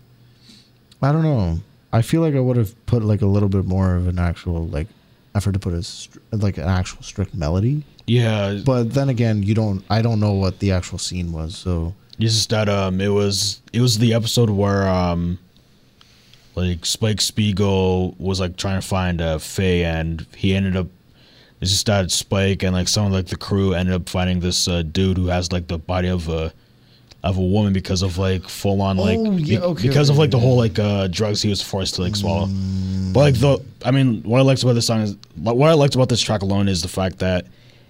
[1.02, 1.58] I don't know.
[1.96, 4.66] I feel like I would have put like a little bit more of an actual
[4.66, 4.86] like
[5.34, 7.84] effort to put a str- like an actual strict melody.
[8.06, 8.60] yeah.
[8.64, 9.82] But then again, you don't.
[9.88, 11.56] I don't know what the actual scene was.
[11.56, 15.38] So It's just that um, it was it was the episode where um,
[16.54, 20.88] like Spike Spiegel was like trying to find uh, Faye, and he ended up.
[21.62, 24.68] It's just that Spike and like some of like the crew ended up finding this
[24.68, 26.52] uh, dude who has like the body of a
[27.30, 30.30] of a woman because of like full on like Oh, yeah, okay, because of like
[30.30, 32.46] the whole like uh, drugs he was forced to like swallow.
[33.12, 35.94] But like the I mean, what I liked about this song is what I liked
[35.94, 37.46] about this track alone is the fact that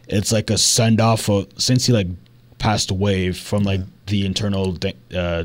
[0.08, 2.06] it's like a send off of since he like
[2.58, 4.76] passed away from like the internal
[5.14, 5.44] uh,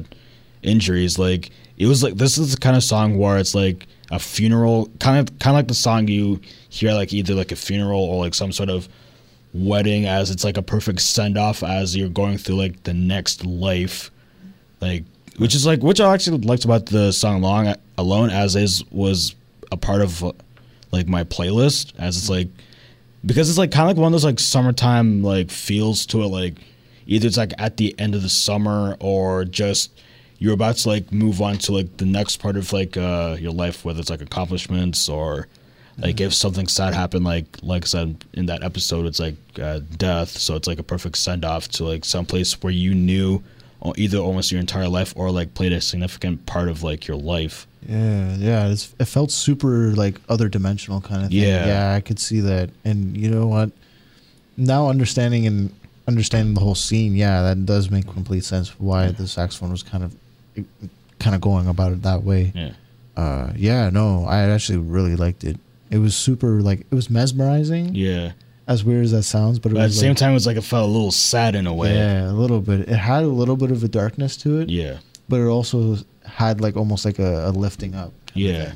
[0.64, 1.18] injuries.
[1.20, 4.90] Like it was like this is the kind of song where it's like a funeral,
[5.00, 8.24] kind of kind of like the song you hear like either like a funeral or
[8.24, 8.88] like some sort of
[9.54, 13.46] wedding, as it's like a perfect send off as you're going through like the next
[13.46, 14.12] life,
[14.80, 15.04] like
[15.38, 19.36] which is like which I actually liked about the song "Long Alone" as is was
[19.72, 20.24] a part of
[20.92, 22.50] like my playlist as it's like
[23.26, 26.28] because it's like kind of like one of those like summertime like feels to it
[26.28, 26.56] like
[27.06, 29.92] either it's like at the end of the summer or just
[30.40, 33.52] you're about to like move on to like the next part of like uh your
[33.52, 35.48] life whether it's like accomplishments or
[36.02, 39.80] like if something sad happened like like I said in that episode it's like uh,
[39.98, 43.44] death so it's like a perfect send off to like some place where you knew
[43.96, 47.68] either almost your entire life or like played a significant part of like your life
[47.88, 51.40] yeah, yeah, it's, it felt super like other dimensional kind of thing.
[51.40, 51.66] Yeah.
[51.66, 52.70] yeah, I could see that.
[52.86, 53.72] And you know what?
[54.56, 55.74] Now understanding and
[56.08, 60.04] understanding the whole scene, yeah, that does make complete sense why the saxophone was kind
[60.04, 60.16] of
[61.20, 62.52] kind of going about it that way.
[62.54, 62.74] yeah
[63.18, 65.58] Uh, yeah, no, I actually really liked it.
[65.92, 67.94] It was super like it was mesmerizing.
[67.94, 68.32] Yeah.
[68.68, 70.48] As weird as that sounds, but it But at the same like, time, it was
[70.48, 71.94] like it felt a little sad in a way.
[71.96, 72.82] yeah, a little bit.
[72.82, 74.98] It had a little bit of a darkness to it, Yeah.
[75.28, 78.08] but it also had like almost like a, a lifting up.
[78.08, 78.72] of Yeah.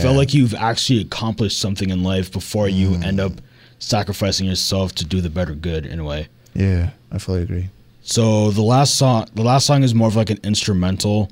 [0.00, 3.04] Felt like you've actually accomplished something in life before you Mm.
[3.04, 3.32] end up
[3.78, 6.28] sacrificing yourself to do the better good in a way.
[6.54, 7.68] yeah, I fully agree.
[8.02, 11.30] So the last song, the last song is more of like an instrumental.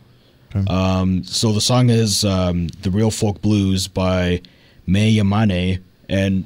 [0.54, 0.64] Okay.
[0.72, 4.40] Um, so the song is um, "The Real Folk Blues" by
[4.86, 6.44] Mai Yamane, and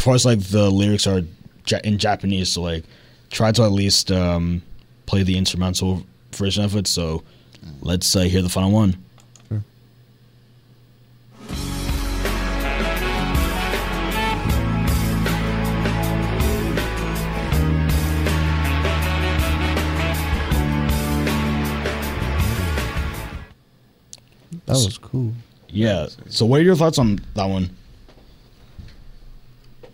[0.00, 1.22] far as like the lyrics are
[1.84, 2.84] in Japanese, so like
[3.30, 4.62] try to at least um,
[5.06, 6.02] play the instrumental
[6.32, 6.86] version of it.
[6.86, 7.22] So
[7.80, 8.96] let's uh, hear the final one.
[24.66, 25.32] That was cool.
[25.70, 26.08] Yeah.
[26.28, 27.70] So what are your thoughts on that one?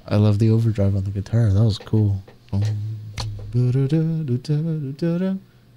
[0.07, 1.51] I love the overdrive on the guitar.
[1.51, 2.23] That was cool.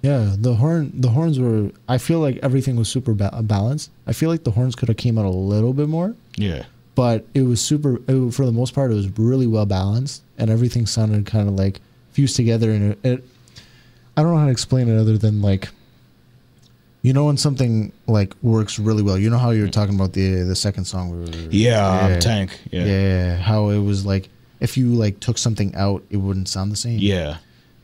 [0.02, 0.92] Yeah, the horn.
[0.94, 1.70] The horns were.
[1.88, 3.90] I feel like everything was super ba- balanced.
[4.06, 6.64] I feel like the horns could have came out a little bit more, Yeah.
[6.94, 7.96] but it was super.
[8.06, 11.54] It, for the most part, it was really well balanced, and everything sounded kind of
[11.54, 11.80] like
[12.12, 12.70] fused together.
[12.70, 13.24] And it, it.
[14.16, 15.68] I don't know how to explain it other than like.
[17.08, 19.16] You know when something like works really well.
[19.16, 21.04] You know how you were talking about the the second song.
[21.10, 22.12] we were- Yeah.
[22.14, 22.50] um, tank.
[22.70, 22.84] Yeah.
[22.84, 24.28] yeah, how it was like
[24.60, 26.98] if you like took something out, it wouldn't sound the same.
[26.98, 27.38] Yeah.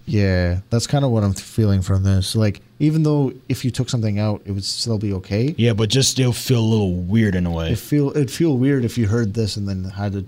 [0.05, 2.37] yeah, that's kind of what I'm feeling from this.
[2.37, 5.55] Like, even though if you took something out, it would still be okay.
[5.57, 7.73] Yeah, but just still feel a little weird in a way.
[7.73, 10.23] It feel it'd feel weird if you heard this and then had to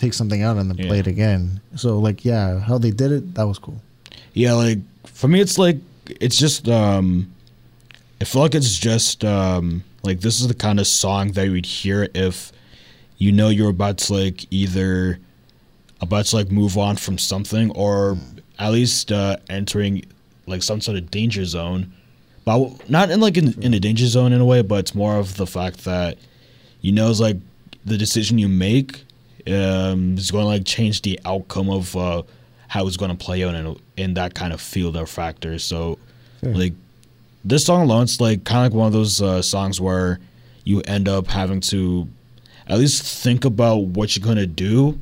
[0.00, 1.60] take something out and then play it again.
[1.76, 3.78] So like, yeah, how they did it, that was cool.
[4.34, 4.78] Yeah, like
[5.20, 5.78] for me, it's like
[6.26, 6.68] it's just.
[6.68, 7.30] um
[8.20, 11.52] I feel like it's just um like this is the kind of song that you
[11.52, 12.52] would hear if
[13.18, 15.18] you know you're about to like either
[16.00, 18.16] about to like move on from something or
[18.58, 20.04] at least uh entering
[20.46, 21.92] like some sort of danger zone.
[22.44, 25.16] But not in like in, in a danger zone in a way, but it's more
[25.16, 26.16] of the fact that
[26.80, 27.36] you know it's like
[27.84, 29.04] the decision you make
[29.46, 32.22] um, is going to like change the outcome of uh,
[32.68, 35.58] how it's going to play out in, in that kind of field or factor.
[35.58, 35.98] So,
[36.42, 36.74] like
[37.48, 40.18] this song alone, it's like kind of like one of those uh, songs where
[40.64, 42.08] you end up having to
[42.66, 44.98] at least think about what you're going to do,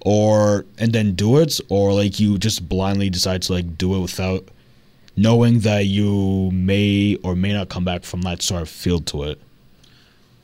[0.00, 4.00] or and then do it, or like you just blindly decide to like do it
[4.00, 4.48] without
[5.16, 9.24] knowing that you may or may not come back from that sort of field to
[9.24, 9.40] it.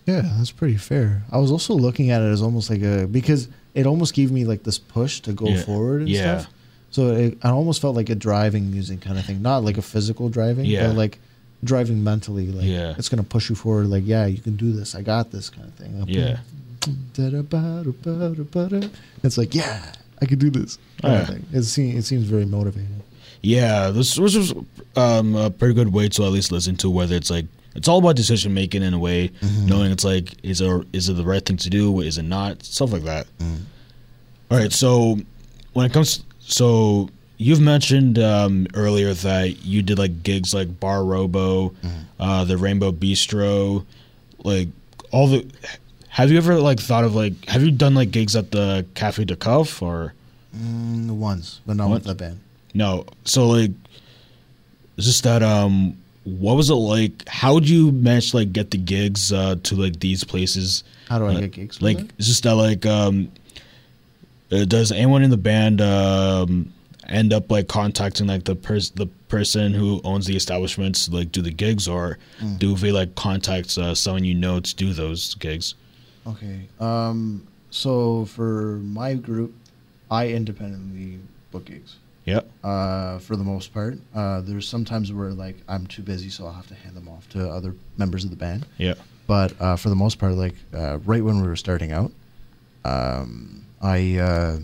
[0.06, 1.22] Yeah, that's pretty fair.
[1.32, 4.44] I was also looking at it as almost like a because it almost gave me
[4.44, 5.62] like this push to go Yeah.
[5.62, 6.38] forward and Yeah.
[6.40, 6.52] stuff.
[6.96, 9.82] So it, I almost felt like a driving music kind of thing, not like a
[9.82, 10.86] physical driving, Yeah.
[10.86, 11.18] but like
[11.62, 12.46] driving mentally.
[12.46, 12.94] Like Yeah.
[12.96, 13.88] it's gonna push you forward.
[13.88, 14.94] Like yeah, you can do this.
[14.94, 16.04] I got this kind of thing.
[16.08, 16.38] Yeah.
[19.22, 20.78] It's like yeah, I can do this.
[21.02, 21.20] Kind Yeah.
[21.20, 21.44] of thing.
[21.52, 23.02] It seems it seems very motivating.
[23.42, 24.54] Yeah, this was was,
[24.96, 27.98] um, a pretty good way to at least listen to whether it's like it's all
[27.98, 29.32] about decision making in a way,
[29.66, 32.62] knowing it's like is it is it the right thing to do, is it not,
[32.64, 33.26] stuff like that.
[34.50, 35.18] All right, so
[35.74, 41.04] when it comes, so you've mentioned um, earlier that you did like gigs like Bar
[41.04, 41.74] Robo,
[42.18, 43.84] uh, the Rainbow Bistro,
[44.44, 44.68] like
[45.10, 45.46] all the.
[46.08, 49.24] Have you ever like thought of like have you done like gigs at the Cafe
[49.24, 50.14] de Cuff or?
[50.56, 51.94] Mm, once, but not What?
[51.96, 52.40] with the band.
[52.72, 53.04] No.
[53.24, 53.72] So like
[54.96, 58.70] it's just that um what was it like how would you manage to like get
[58.70, 60.84] the gigs uh to like these places?
[61.10, 61.82] How do I get gigs?
[61.82, 63.30] Like it's just that like um
[64.52, 66.72] uh, does anyone in the band um
[67.08, 71.30] end up like contacting like the person the person who owns the establishments to like
[71.32, 72.58] do the gigs or Mm.
[72.58, 75.74] do they like contact uh, someone you know to do those gigs?
[76.26, 76.66] Okay.
[76.80, 77.46] Um.
[77.70, 79.54] So for my group,
[80.10, 81.18] I independently
[81.50, 81.96] book gigs.
[82.24, 82.48] Yep.
[82.64, 86.52] Uh, for the most part, uh, there's sometimes where like I'm too busy, so I'll
[86.52, 88.66] have to hand them off to other members of the band.
[88.78, 88.94] Yeah.
[89.28, 92.10] But uh, for the most part, like uh, right when we were starting out,
[92.84, 94.58] um, I uh,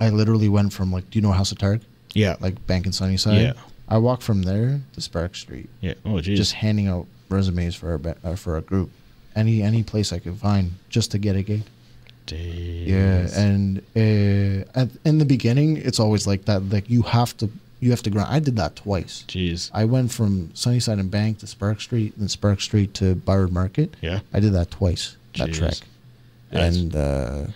[0.00, 1.80] I literally went from like, do you know House of Targ?
[2.14, 2.36] Yeah.
[2.40, 3.40] Like Bank and Sunnyside.
[3.42, 3.52] Yeah.
[3.88, 5.94] I walked from there to Spark Street, yeah.
[6.04, 6.38] Oh geez.
[6.38, 8.00] just handing out resumes for our
[8.32, 8.90] uh, for our group,
[9.34, 11.62] any any place I could find, just to get a gig.
[12.30, 16.68] Yeah, and uh, at, in the beginning, it's always like that.
[16.68, 17.48] Like you have to,
[17.80, 18.28] you have to grind.
[18.30, 19.24] I did that twice.
[19.28, 19.70] Jeez.
[19.72, 23.96] I went from Sunnyside and Bank to Spark Street, and Spark Street to Byward Market.
[24.02, 24.20] Yeah.
[24.34, 25.16] I did that twice.
[25.32, 25.38] Jeez.
[25.38, 25.74] That trek,
[26.50, 27.46] That's- and uh,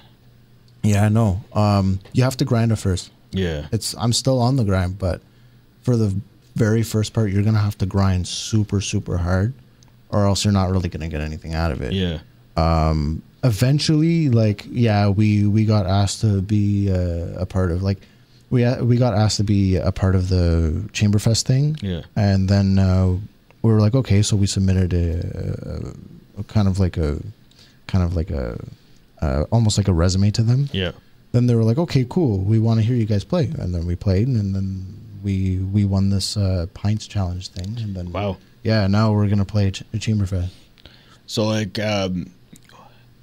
[0.83, 1.43] yeah, I know.
[1.53, 3.11] Um, you have to grind it first.
[3.31, 3.67] Yeah.
[3.73, 5.21] It's I'm still on the grind, but
[5.83, 6.15] for the
[6.55, 9.55] very first part, you're gonna have to grind super, super hard,
[10.11, 11.93] or else you're not really gonna get anything out of it.
[11.93, 12.19] Yeah.
[12.57, 17.99] Um, eventually, like yeah, we we got asked to be uh, a part of like
[18.51, 21.77] we uh, we got asked to be a part of the Chamberfest thing.
[21.81, 22.03] Yeah.
[22.17, 23.17] and then uh,
[23.63, 25.95] we were like, okay, so we submitted a,
[26.37, 27.19] a, a kind of like a
[27.87, 28.59] kind of like a
[29.23, 30.69] uh, almost like a resume to them.
[30.73, 30.93] Yeah.
[31.33, 33.87] Then they were like, okay, cool, we want to hear you guys play, and then
[33.87, 34.85] we played, and then
[35.25, 38.37] we we won this uh, pints challenge thing, and then Wow.
[38.63, 40.51] yeah, now we're gonna play Ch- Chamberfest.
[41.27, 42.31] So like, um,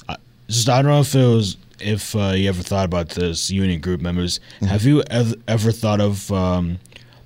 [0.08, 0.16] I,
[0.48, 3.80] just I don't know if it was if uh, you ever thought about this union
[3.80, 4.40] group members.
[4.62, 6.80] Have you ever, ever thought of um,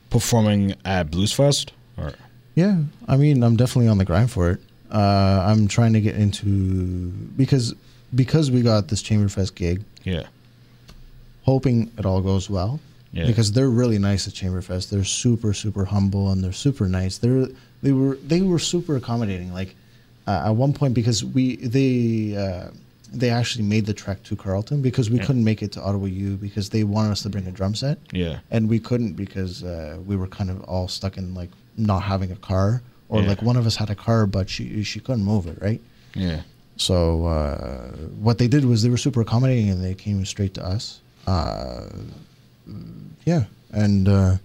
[0.10, 1.72] performing at Blues Fest?
[1.98, 2.12] Or
[2.56, 4.60] Yeah, I mean, I'm definitely on the grind for it.
[4.92, 6.46] Uh, I'm trying to get into
[7.38, 7.74] because
[8.16, 10.24] because we got this Chamberfest gig, yeah,
[11.44, 12.80] hoping it all goes well.
[13.12, 13.28] Yeah.
[13.28, 14.90] Because they're really nice at Chamberfest.
[14.90, 17.18] They're super super humble and they're super nice.
[17.20, 17.48] They're
[17.84, 19.54] they were they were super accommodating.
[19.54, 19.76] Like
[20.26, 22.72] uh, at one point because we they uh,
[23.14, 25.26] they actually made the trek to Carleton because we Yeah.
[25.26, 28.00] couldn't make it to Ottawa U because they wanted us to bring a drum set.
[28.12, 32.02] yeah, and we couldn't because uh, we were kind of all stuck in like not
[32.02, 33.28] having a car or Yeah.
[33.28, 35.82] like one of us had a car but she she couldn't move it right
[36.16, 36.42] yeah.
[36.78, 37.88] So uh,
[38.20, 41.02] what they did was they were super accommodating and they came straight to us.
[41.28, 41.88] Uh,
[43.26, 44.36] yeah and uh,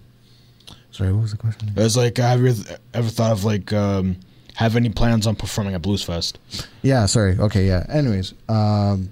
[0.91, 2.53] sorry what was the question It was like, have you
[2.93, 4.15] ever thought of like um,
[4.55, 6.39] have any plans on performing at Blues Fest?
[6.81, 7.37] yeah sorry.
[7.37, 7.85] Okay yeah.
[7.89, 9.11] Anyways um,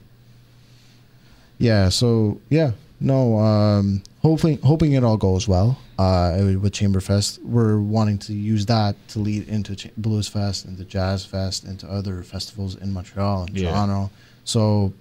[1.57, 7.79] yeah so yeah no um, hoping hoping it all goes well uh, with Chamberfest we're
[7.79, 12.23] wanting to use that to lead into Ch- Blues Fest into Jazz Fest into other
[12.23, 13.71] festivals in Montreal and Yeah.
[13.71, 14.09] Toronto
[14.43, 14.93] so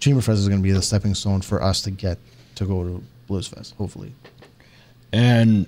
[0.00, 2.18] Chamberfest is going to be the stepping stone for us to get
[2.56, 4.12] to go to Blues Fest hopefully
[5.12, 5.66] And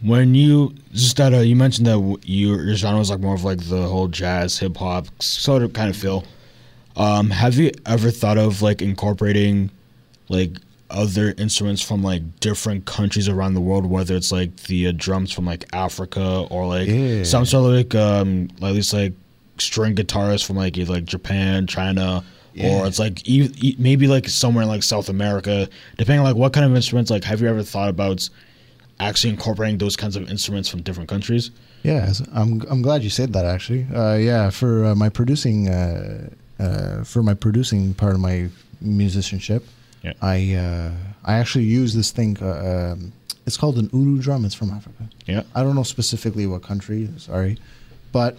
[0.00, 3.44] when you just that uh, you mentioned that your your genre was like more of
[3.44, 6.24] like the whole jazz, hip hop sort of kind of feel.
[6.96, 9.70] Um, have you ever thought of like incorporating
[10.32, 10.56] like
[10.90, 15.32] other instruments from like different countries around the world, whether it's like the uh, drums
[15.32, 17.22] from like Africa or like Yeah.
[17.24, 19.12] some sort of like um at least like
[19.58, 22.68] string guitarists from like either like Japan, China, Yeah.
[22.80, 26.36] or it's like e- e- maybe like somewhere in like South America, depending on like
[26.36, 27.10] what kind of instruments.
[27.10, 28.28] Like, have you ever thought about
[29.00, 31.50] actually incorporating those kinds of instruments from different countries?
[31.82, 33.86] Yeah, I'm I'm glad you said that actually.
[33.94, 38.48] Uh, yeah, for uh, my producing uh, uh, for my producing part of my
[38.80, 39.64] musicianship,
[40.02, 40.12] Yeah.
[40.20, 40.90] I uh,
[41.24, 42.36] I actually use this thing.
[42.40, 43.12] Uh, um,
[43.46, 44.44] it's called an udu drum.
[44.44, 45.08] It's from Africa.
[45.26, 45.42] Yeah.
[45.54, 47.08] I don't know specifically what country.
[47.18, 47.58] Sorry,
[48.12, 48.36] but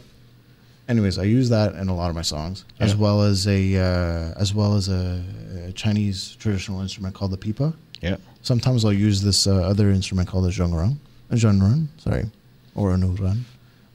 [0.88, 4.34] anyways, I use that in a lot of my songs, as well as a uh,
[4.40, 5.24] as well as a,
[5.68, 7.74] a Chinese traditional instrument called the pipa.
[8.02, 8.18] Yeah.
[8.42, 10.98] Sometimes I'll use this uh, other instrument called a zhongruan,
[11.30, 12.30] a zhongruan, sorry,
[12.76, 13.44] or a nuran.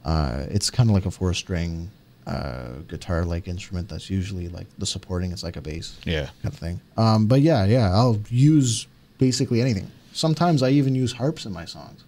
[0.05, 1.91] Uh, it's kind of like a four-string
[2.29, 5.33] uh, guitar-like instrument that's usually like the supporting.
[5.33, 6.27] It's like a bass Yeah.
[6.43, 6.81] kind of thing.
[6.97, 8.87] Um, but yeah, yeah, I'll use
[9.19, 9.91] basically anything.
[10.13, 12.05] Sometimes I even use harps in my songs.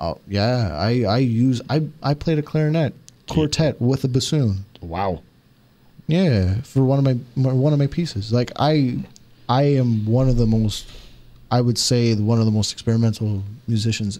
[0.00, 2.94] Oh yeah, I I use I I played a clarinet
[3.28, 4.64] quartet with a bassoon.
[4.80, 5.22] Wow.
[6.06, 8.32] Yeah, for one of my my- one of my pieces.
[8.32, 9.04] Like I,
[9.48, 10.86] I am one of the most,
[11.50, 14.18] I would say one of the most experimental musicians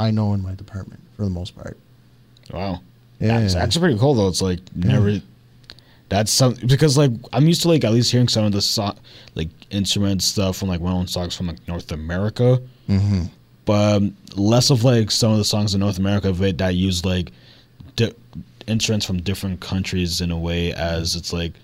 [0.00, 1.76] I know in my department for the most part.
[2.52, 2.80] Wow.
[3.20, 3.40] Yeah.
[3.40, 4.28] That's actually pretty cool though.
[4.28, 5.20] It's like never.
[6.08, 8.94] That's something because like I'm used to like at least hearing some of the so-
[9.34, 13.24] like instrument stuff from like well-known songs from like North America, Mm-hmm.
[13.64, 16.76] but um, less of like some of the songs in North America of it that
[16.76, 17.32] use like
[17.96, 18.12] di-
[18.68, 21.54] instruments from different countries in a way as it's like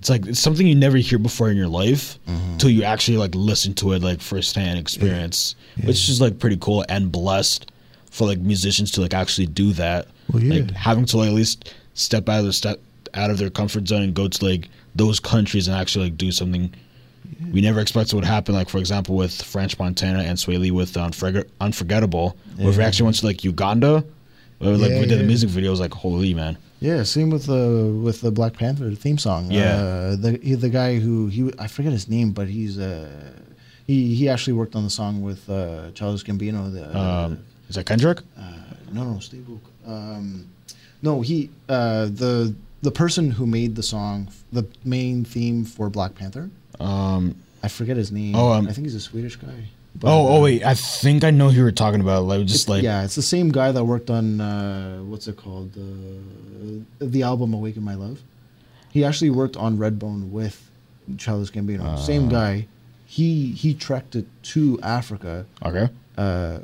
[0.00, 2.56] it's like it's something you never hear before in your life Mm-hmm.
[2.56, 6.84] till you actually like listen to it like firsthand experience, which is like pretty cool
[6.88, 7.70] and blessed
[8.14, 10.06] for like musicians to like actually do that.
[10.32, 10.60] Well, yeah.
[10.62, 12.80] Like having to like, at least step out of their step
[13.14, 16.30] out of their comfort zone and go to like those countries and actually like do
[16.30, 16.72] something
[17.52, 18.54] we never expected would happen.
[18.54, 23.04] Like for example, with French Montana and Swae Lee with Unforget- Unforgettable, where we actually
[23.06, 24.04] went to like Uganda.
[24.58, 26.56] Where, like Yeah, we did the music video, it was like holy man.
[26.80, 29.50] Yeah, same with the with the Black Panther theme song.
[29.50, 29.74] Yeah.
[29.76, 33.08] uh, the the guy who he I forget his name, but he's uh
[33.88, 36.72] he he actually worked on the song with uh, Childish Gambino.
[36.72, 37.38] The, Um,
[37.68, 38.18] is that Kendrick?
[38.38, 38.42] uh,
[38.92, 39.46] no, no, Steve.
[39.86, 40.48] Um,
[41.02, 46.14] no, he uh, the the person who made the song, the main theme for Black
[46.14, 46.50] Panther.
[46.80, 48.34] Um, I forget his name.
[48.34, 49.68] Oh, um, I think he's a Swedish guy.
[49.96, 52.24] But, oh, oh uh, wait, I think I know who you were talking about.
[52.24, 55.72] Like just like yeah, it's the same guy that worked on uh, what's it called,
[55.76, 58.20] uh, the album "Awaken My Love."
[58.90, 60.70] He actually worked on Redbone with
[61.18, 61.84] Childish Gambino.
[61.84, 61.96] Ah.
[61.96, 62.66] same guy.
[63.06, 65.88] He he trekked it to Africa okay,
[66.18, 66.58] uh,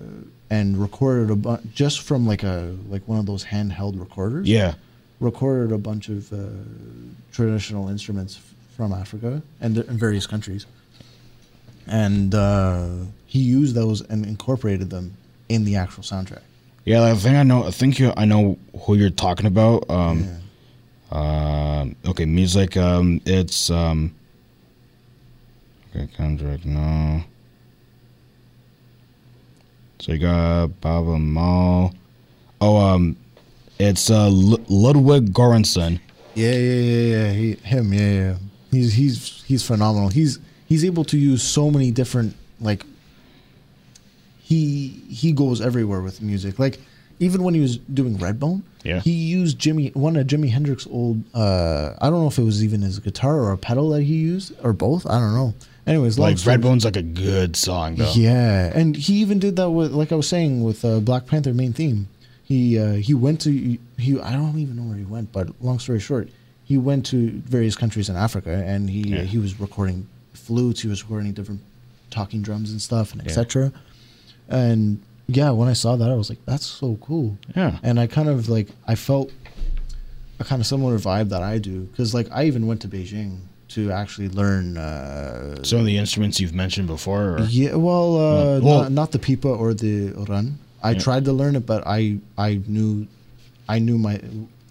[0.50, 4.48] and recorded a bunch just from like a like one of those handheld recorders.
[4.48, 4.74] yeah,
[5.20, 6.36] recorded a bunch of uh,
[7.32, 10.66] traditional instruments f- from Africa and in various countries,
[11.86, 12.88] and uh,
[13.26, 15.14] he used those and incorporated them
[15.48, 16.42] in the actual soundtrack.
[16.84, 17.64] Yeah, I think I know.
[17.66, 18.12] I think you.
[18.16, 19.88] I know who you're talking about.
[19.90, 20.28] Um,
[21.12, 22.76] uh, okay, music.
[22.76, 24.14] Um, it's um.
[25.94, 26.64] Okay, Kendrick.
[26.64, 27.22] No.
[30.00, 31.94] So you got Baaba Maal.
[32.60, 33.16] Oh, um,
[33.78, 36.00] it's uh L- Ludwig Göransson.
[36.34, 37.32] Yeah, yeah, yeah, yeah.
[37.32, 38.36] He, him, yeah, yeah.
[38.70, 40.08] He's he's he's phenomenal.
[40.08, 42.84] He's he's able to use so many different like.
[44.38, 46.58] He he goes everywhere with music.
[46.58, 46.80] Like
[47.18, 49.00] even when he was doing Redbone, Yeah.
[49.00, 51.22] he used Jimmy one of Jimi Hendrix's old.
[51.34, 54.14] uh I don't know if it was even his guitar or a pedal that he
[54.14, 55.06] used or both.
[55.06, 55.54] I don't know.
[55.86, 58.12] Anyways, Like story- Redbone's like a good song though.
[58.14, 61.54] yeah, and he even did that with, like I was saying, with uh, Black Panther
[61.54, 62.08] main theme.
[62.44, 63.50] He uh, he went to
[63.98, 66.28] he I don't even know where he went, but long story short,
[66.64, 69.22] he went to various countries in Africa, and he Yeah.
[69.22, 71.60] he was recording flutes, he was recording different
[72.10, 73.72] talking drums and stuff, and etc.
[74.48, 77.38] And yeah, when I saw that, I was like, that's so cool.
[77.56, 77.78] Yeah.
[77.84, 79.30] and I kind of like I felt
[80.40, 83.38] a kind of similar vibe that I do because like I even went to Beijing
[83.70, 84.76] to actually learn.
[84.76, 87.36] Uh, Some of the instruments you've mentioned before.
[87.38, 87.40] Or?
[87.48, 90.58] yeah, well, uh, well- not, not the pipa or the run.
[90.82, 90.98] I Yeah.
[90.98, 93.06] tried to learn it, but I I knew,
[93.68, 94.18] I knew my,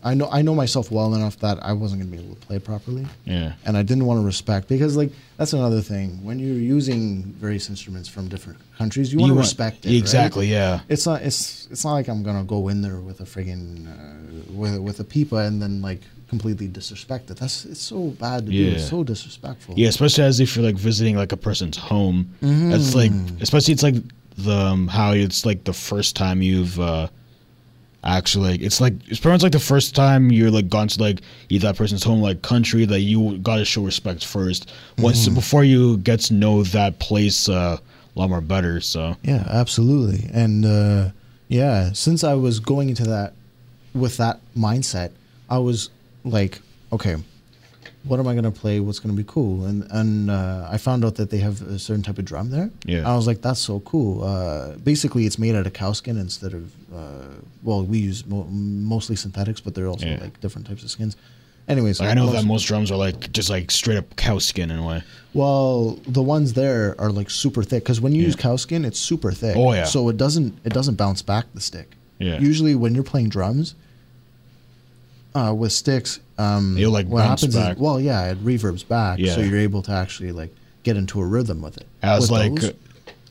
[0.04, 2.58] I know I know myself well enough that I wasn't gonna be able to play
[2.58, 3.54] properly, Yeah.
[3.66, 7.70] and I didn't want to respect because like that's another thing when you're using various
[7.70, 9.90] instruments from different countries, you, want to respect it.
[9.90, 9.98] right?
[9.98, 10.48] Exactly.
[10.52, 10.80] Yeah.
[10.90, 14.52] It's not it's it's not like I'm gonna go in there with a friggin' uh,
[14.52, 17.38] with with a pipa and then like completely disrespect it.
[17.38, 18.72] That's it's so bad to do.
[18.72, 19.76] It's so disrespectful.
[19.78, 22.34] Yeah, especially as if you're like visiting like a person's home.
[22.42, 23.12] It's like,
[23.42, 23.96] especially it's like
[24.38, 27.08] the um, how it's like the first time you've uh
[28.02, 31.02] actually like it's like it's pretty much like the first time you're like gone to
[31.02, 31.20] like
[31.50, 35.98] either that person's home like country that you gotta show respect first once before you
[35.98, 37.78] get to know that place uh,
[38.16, 38.80] a lot more better.
[38.80, 40.30] So Yeah, absolutely.
[40.34, 41.10] And uh,
[41.48, 43.34] yeah, since I was going into that
[43.94, 45.12] with that mindset,
[45.50, 45.90] I was
[46.30, 46.60] like,
[46.92, 47.18] okay,
[48.04, 48.80] what am I gonna play?
[48.80, 49.66] What's gonna be cool?
[49.66, 52.70] And and uh, I found out that they have a certain type of drum there.
[52.86, 53.10] Yeah.
[53.10, 54.24] I was like, that's so cool.
[54.24, 57.28] Uh, basically, it's made out of cow skin instead of uh,
[57.64, 60.20] well, we use mo- mostly synthetics, but they're also Yeah.
[60.22, 61.16] like different types of skins.
[61.68, 64.40] Anyways, like, I know long that most drums are like just like straight up cow
[64.40, 65.04] skin in a way.
[65.36, 69.00] well, the ones there are like super thick because when you use cow skin, it's
[69.00, 69.56] super thick.
[69.56, 69.84] Oh, yeah.
[69.84, 71.92] So it doesn't it doesn't bounce back the stick.
[72.18, 72.40] Yeah.
[72.40, 73.76] Usually when you're playing drums,
[75.36, 77.76] uh, with sticks, um, It'll, like, what happens back.
[77.76, 79.36] is well, yeah, it reverbs back, Yeah.
[79.36, 80.54] so you're able to actually like
[80.84, 81.88] get into a rhythm with it.
[82.02, 82.74] As With like those,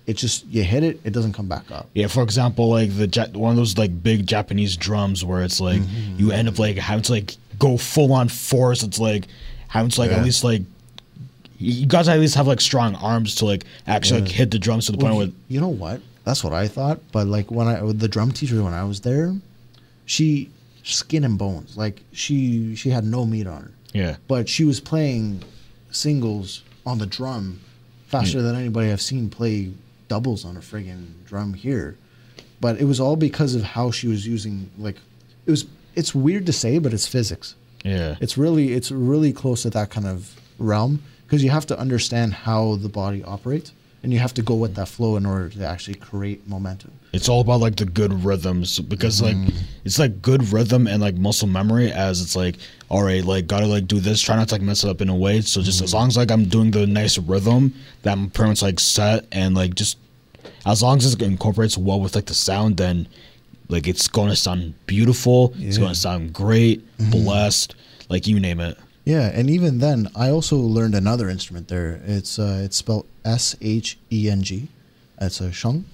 [0.06, 1.88] it just you hit it, it doesn't come back up.
[1.94, 5.80] Yeah, for example, like the one of those like big Japanese drums where it's like
[5.80, 6.18] Mm-hmm.
[6.20, 8.82] you end up like having to like go full on force.
[8.82, 9.26] It's like
[9.68, 10.18] having to like Yeah.
[10.18, 10.62] at least like
[11.58, 14.86] you guys at least have like strong arms to like actually like hit the drums
[14.86, 16.00] to the point where you, you know what?
[16.24, 17.00] That's what I thought.
[17.10, 19.34] But like when I with the drum teacher when I was there,
[20.06, 20.50] she
[20.82, 21.76] skin and bones.
[21.76, 23.70] Like she she had no meat on her.
[23.92, 25.42] yeah but she was playing
[25.90, 27.60] singles on the drum
[28.06, 29.72] faster than anybody I've seen play
[30.08, 31.96] doubles on a friggin' drum here.
[32.60, 34.96] But it was all because of how she was using like
[35.46, 37.54] it was it's weird to say, but it's physics.
[37.84, 41.78] yeah It's really it's really close to that kind of realm because you have to
[41.78, 43.72] understand how the body operates
[44.02, 46.92] and you have to go with that flow in order to actually create momentum.
[47.12, 49.56] it's all about like the good rhythms because like mm-hmm.
[49.84, 52.56] it's like good rhythm and like muscle memory as it's like
[52.88, 55.08] all right like gotta like do this try not to like mess it up in
[55.08, 55.40] a way.
[55.40, 55.96] So just as mm-hmm.
[55.98, 59.54] long as like i'm doing the nice rhythm that i'm pretty much like set and
[59.54, 59.98] like just
[60.66, 63.08] as long as it incorporates well with like the sound then
[63.68, 67.10] like it's going to sound beautiful it's going to sound great mm-hmm.
[67.10, 67.74] blessed
[68.08, 68.78] like you name it
[69.08, 71.98] Yeah, and even then, I also learned another instrument there.
[72.04, 74.68] It's uh, it's spelled S H E N G.
[75.18, 75.86] It's a shung.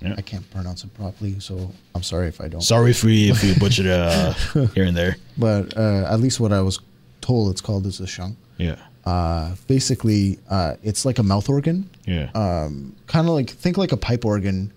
[0.00, 0.14] Yeah.
[0.16, 2.62] I can't pronounce it properly, so I'm sorry if I don't.
[2.62, 4.32] sorry if we if we butchered uh,
[4.74, 6.80] here and there But uh, at least what I was
[7.20, 8.36] told it's called is a shung.
[8.56, 13.76] yeah Uh, basically, uh, it's like a mouth organ, yeah um, kind of like think
[13.76, 14.72] like a pipe organ,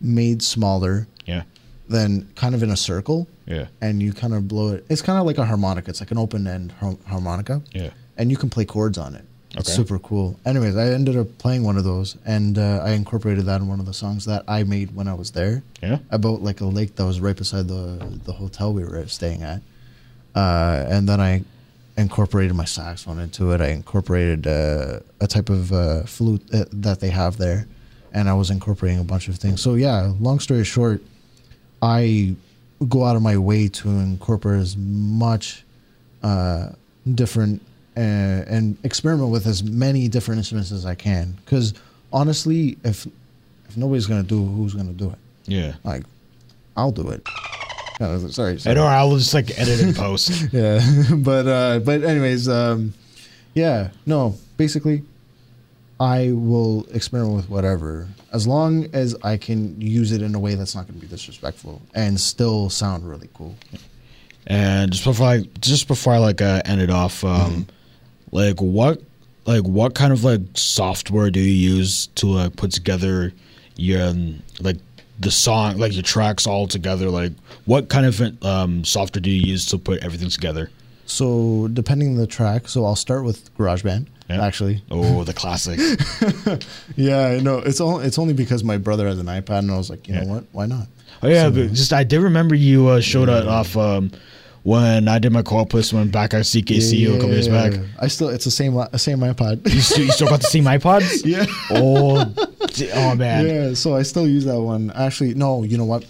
[0.00, 1.42] made smaller, yeah
[1.92, 4.84] then kind of in a circle, yeah and you kind of blow it.
[4.88, 5.90] It's kind of like a harmonica.
[5.90, 7.62] It's like an open end har- harmonica.
[7.72, 9.24] yeah and you can play chords on it.
[9.54, 9.76] It's Okay.
[9.76, 10.38] super cool.
[10.46, 13.80] Anyways, I ended up playing one of those, and uh, I incorporated that in one
[13.80, 16.96] of the songs that I made when I was there yeah about like a lake
[16.96, 17.84] that was right beside the
[18.24, 19.60] the hotel we were staying at.
[20.34, 21.42] Uh, and then I
[21.96, 23.60] incorporated my saxophone into it.
[23.60, 27.66] I incorporated uh, a type of uh, flute that, that they have there,
[28.14, 29.60] and I was incorporating a bunch of things.
[29.60, 31.02] So yeah, long story short,
[31.82, 32.36] I
[32.88, 35.64] go out of my way to incorporate as much
[36.22, 36.70] uh,
[37.14, 37.60] different
[37.96, 41.36] uh, and experiment with as many different instruments as I can.
[41.44, 41.74] Because
[42.12, 43.06] honestly, if
[43.68, 45.18] if nobody's gonna do, it, who's gonna do it?
[45.46, 45.74] Yeah.
[45.84, 46.04] Like,
[46.76, 47.26] I'll do it.
[47.98, 48.74] Sorry, I sorry.
[48.74, 50.30] know I'll just like edit and post.
[50.52, 50.80] Yeah,
[51.16, 52.94] but uh, but anyways, um,
[53.54, 54.36] yeah, no.
[54.56, 55.02] Basically,
[56.02, 60.56] I will experiment with whatever as long as I can use it in a way
[60.56, 63.54] that's not going to be disrespectful and still sound really cool.
[64.48, 67.68] And just before I just before I like uh, end it off, um,
[68.32, 69.00] like what
[69.46, 73.32] like what kind of like software do you use to like put together
[73.76, 74.78] your um, like
[75.20, 77.10] the song like your tracks all together?
[77.10, 77.30] Like
[77.64, 80.68] what kind of um, software do you use to put everything together?
[81.06, 84.08] So depending on the track, so I'll start with GarageBand.
[84.28, 84.44] Yeah.
[84.44, 85.78] Actually, Oh, the classic.
[86.96, 88.00] yeah, I know it's all.
[88.00, 90.24] It's only because my brother has an iPad, and I was like, you Yeah.
[90.24, 90.44] know what?
[90.52, 90.86] Why not?
[91.22, 94.10] Oh yeah, but just I did remember you uh, showed it off um,
[94.64, 97.74] when I did my co-op placement back at CKCU a couple years back.
[98.00, 99.72] I still, it's the same, uh, same iPod.
[99.72, 101.24] You still, you still got to see my pods?
[101.24, 101.44] yeah.
[101.70, 102.32] Oh,
[102.94, 103.46] oh man.
[103.46, 104.90] Yeah, so I still use that one.
[104.96, 106.04] Actually, no, you know what?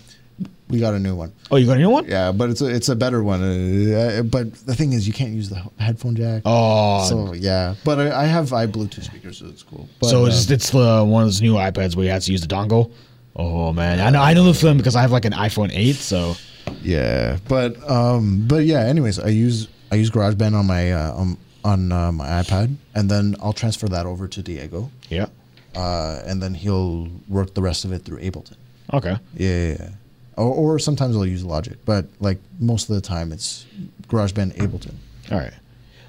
[0.73, 1.35] We got a new one.
[1.51, 2.07] Oh, you got a new one?
[2.07, 3.43] Yeah, but it's a, it's a better one.
[3.43, 6.43] Uh, but the thing is, you can't use the headphone jack.
[6.47, 9.87] Oh, So yeah, but I, I have i Bluetooth speakers, so it's cool.
[10.01, 12.33] But, so uh, it's, it's uh, one of those new iPads where you have to
[12.33, 12.91] use the dongle.
[13.37, 15.93] Oh man, I know I know the feeling because I have like an iPhone 8.
[15.97, 16.37] So
[16.83, 18.81] yeah, but um, but yeah.
[18.81, 23.11] Anyways, I use I use GarageBand on my uh, on, on uh, my iPad, and
[23.11, 25.27] then I'll transfer that over to Diego, yeah,
[25.75, 28.57] uh, and then he'll work the rest of it through Ableton.
[28.93, 29.18] okay.
[29.35, 29.89] Yeah, yeah, yeah.
[30.37, 33.66] Or, or sometimes I'll use Logic, but like most of the time it's
[34.09, 34.95] GarageBand, Ableton.
[35.30, 35.53] All right.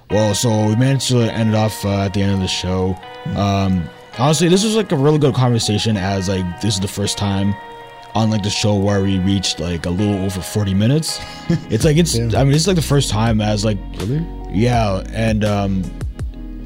[0.09, 2.95] Well, so we managed to end it off uh, at the end of the show.
[3.35, 3.83] Um,
[4.19, 7.53] honestly, this was like a really good conversation, as like this is the first time
[8.15, 11.19] on like the show where we reached like a little over forty minutes.
[11.69, 12.15] It's like it's.
[12.15, 12.39] Yeah.
[12.39, 14.25] I mean, it's like the first time as like Really?
[14.51, 15.83] yeah, and um,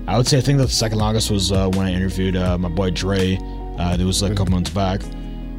[0.07, 2.69] I would say I think the second longest was uh, when I interviewed uh, my
[2.69, 3.37] boy Dre.
[3.79, 5.01] Uh, it was like a couple months back,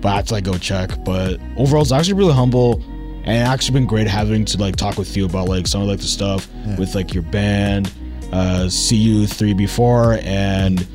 [0.01, 0.91] but I had to like go check.
[1.05, 2.83] But overall, it's actually really humble,
[3.25, 5.89] and it's actually been great having to like talk with you about like some of
[5.89, 7.93] like the stuff with like your band,
[8.33, 10.87] uh, CU three before, and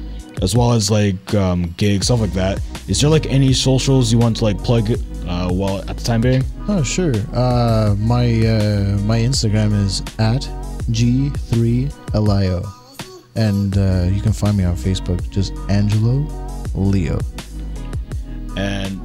[0.41, 2.59] as well as like um, gigs stuff like that.
[2.87, 6.21] Is there like any socials you want to like plug uh, while at the time
[6.21, 6.43] being?
[6.67, 7.13] Oh, sure.
[7.33, 10.41] Uh, my uh, my Instagram is at
[10.91, 12.67] g3lio,
[13.35, 15.29] and uh, you can find me on Facebook.
[15.29, 16.25] Just Angelo
[16.75, 17.19] Leo.
[18.57, 18.99] And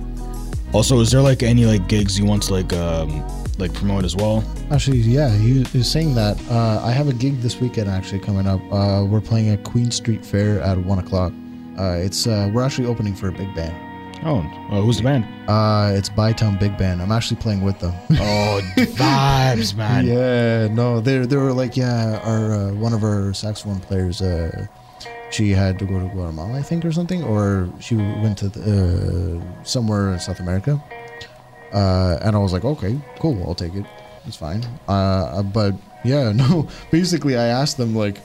[0.72, 3.24] also, is there like any like gigs you want to like um
[3.58, 4.44] like promote as well?
[4.70, 6.40] Actually, yeah, he is saying that.
[6.50, 8.60] Uh, I have a gig this weekend actually coming up.
[8.72, 11.32] Uh, we're playing at Queen Street Fair at one o'clock.
[11.78, 13.74] Uh, it's uh, we're actually opening for a big band.
[14.24, 15.24] Oh, uh, who's the band?
[15.48, 17.00] Uh, it's Bytown Big Band.
[17.00, 17.94] I'm actually playing with them.
[18.12, 20.06] Oh, vibes, man.
[20.06, 24.66] Yeah, no, they they were like, yeah, our uh, one of our saxophone players, uh,
[25.30, 29.38] she had to go to Guatemala, I think, or something, or she went to the,
[29.38, 30.82] uh, somewhere in South America.
[31.72, 33.84] Uh, and I was like, okay, cool, I'll take it.
[34.26, 34.64] It's fine.
[34.88, 35.74] Uh, but
[36.04, 36.66] yeah, no.
[36.90, 38.18] Basically, I asked them like,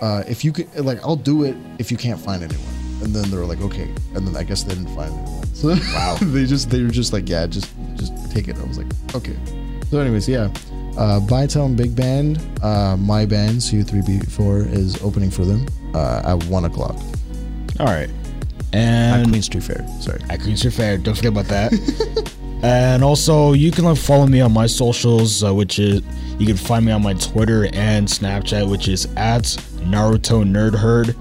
[0.00, 2.74] uh, if you could, like, I'll do it if you can't find anyone.
[3.02, 3.88] And then they were like, okay.
[4.14, 5.54] And then I guess they didn't find anyone.
[5.54, 6.16] So Wow.
[6.20, 8.58] they just they were just like, yeah, just just take it.
[8.58, 9.36] I was like, okay.
[9.90, 10.52] So, anyways, yeah.
[10.96, 16.64] Uh, Bytown Big Band, uh, my band CU3B4 is opening for them uh, at one
[16.64, 16.96] o'clock
[17.78, 18.10] All right.
[18.72, 19.86] And at And Queen Street Fair.
[20.00, 20.20] Sorry.
[20.28, 20.98] at Queen Street Fair.
[20.98, 21.72] Don't forget about that.
[22.62, 26.02] and also, you can like follow me on my socials, uh, which is
[26.38, 29.44] you can find me on my Twitter and Snapchat, which is at
[29.84, 31.16] Naruto Nerd Herd.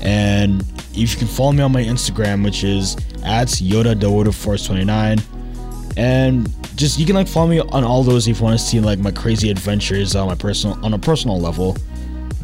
[0.00, 0.62] And
[0.92, 2.94] if you can follow me on my Instagram, which is
[3.24, 5.18] at Yoda Doda Force 29.
[5.96, 6.46] And
[6.76, 8.98] just you can like follow me on all those if you want to see like
[8.98, 11.76] my crazy adventures on my personal on a personal level.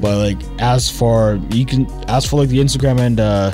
[0.00, 3.52] But like as for you can as for like the Instagram and uh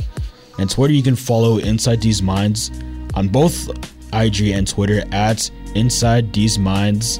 [0.58, 2.70] and Twitter, you can follow Inside These Minds
[3.14, 3.68] on both
[4.12, 7.18] IG and Twitter at Inside These Minds,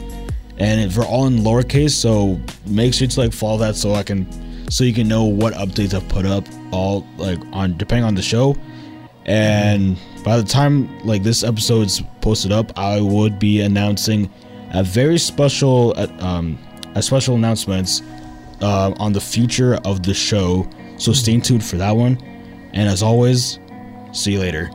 [0.59, 1.91] and we're all in lowercase.
[1.91, 4.27] So make sure to like follow that so I can
[4.71, 8.23] so you can know what updates I've put up all like on depending on the
[8.23, 8.57] show.
[9.25, 9.99] And
[10.29, 14.31] by the time like this episode's posted up, I would be announcing
[14.75, 16.59] a very special uh, um
[16.95, 18.03] a special announcements
[18.61, 20.69] uh, on the future of the show.
[20.99, 22.19] So stay tuned for that one.
[22.75, 23.59] And as always,
[24.13, 24.71] see you later.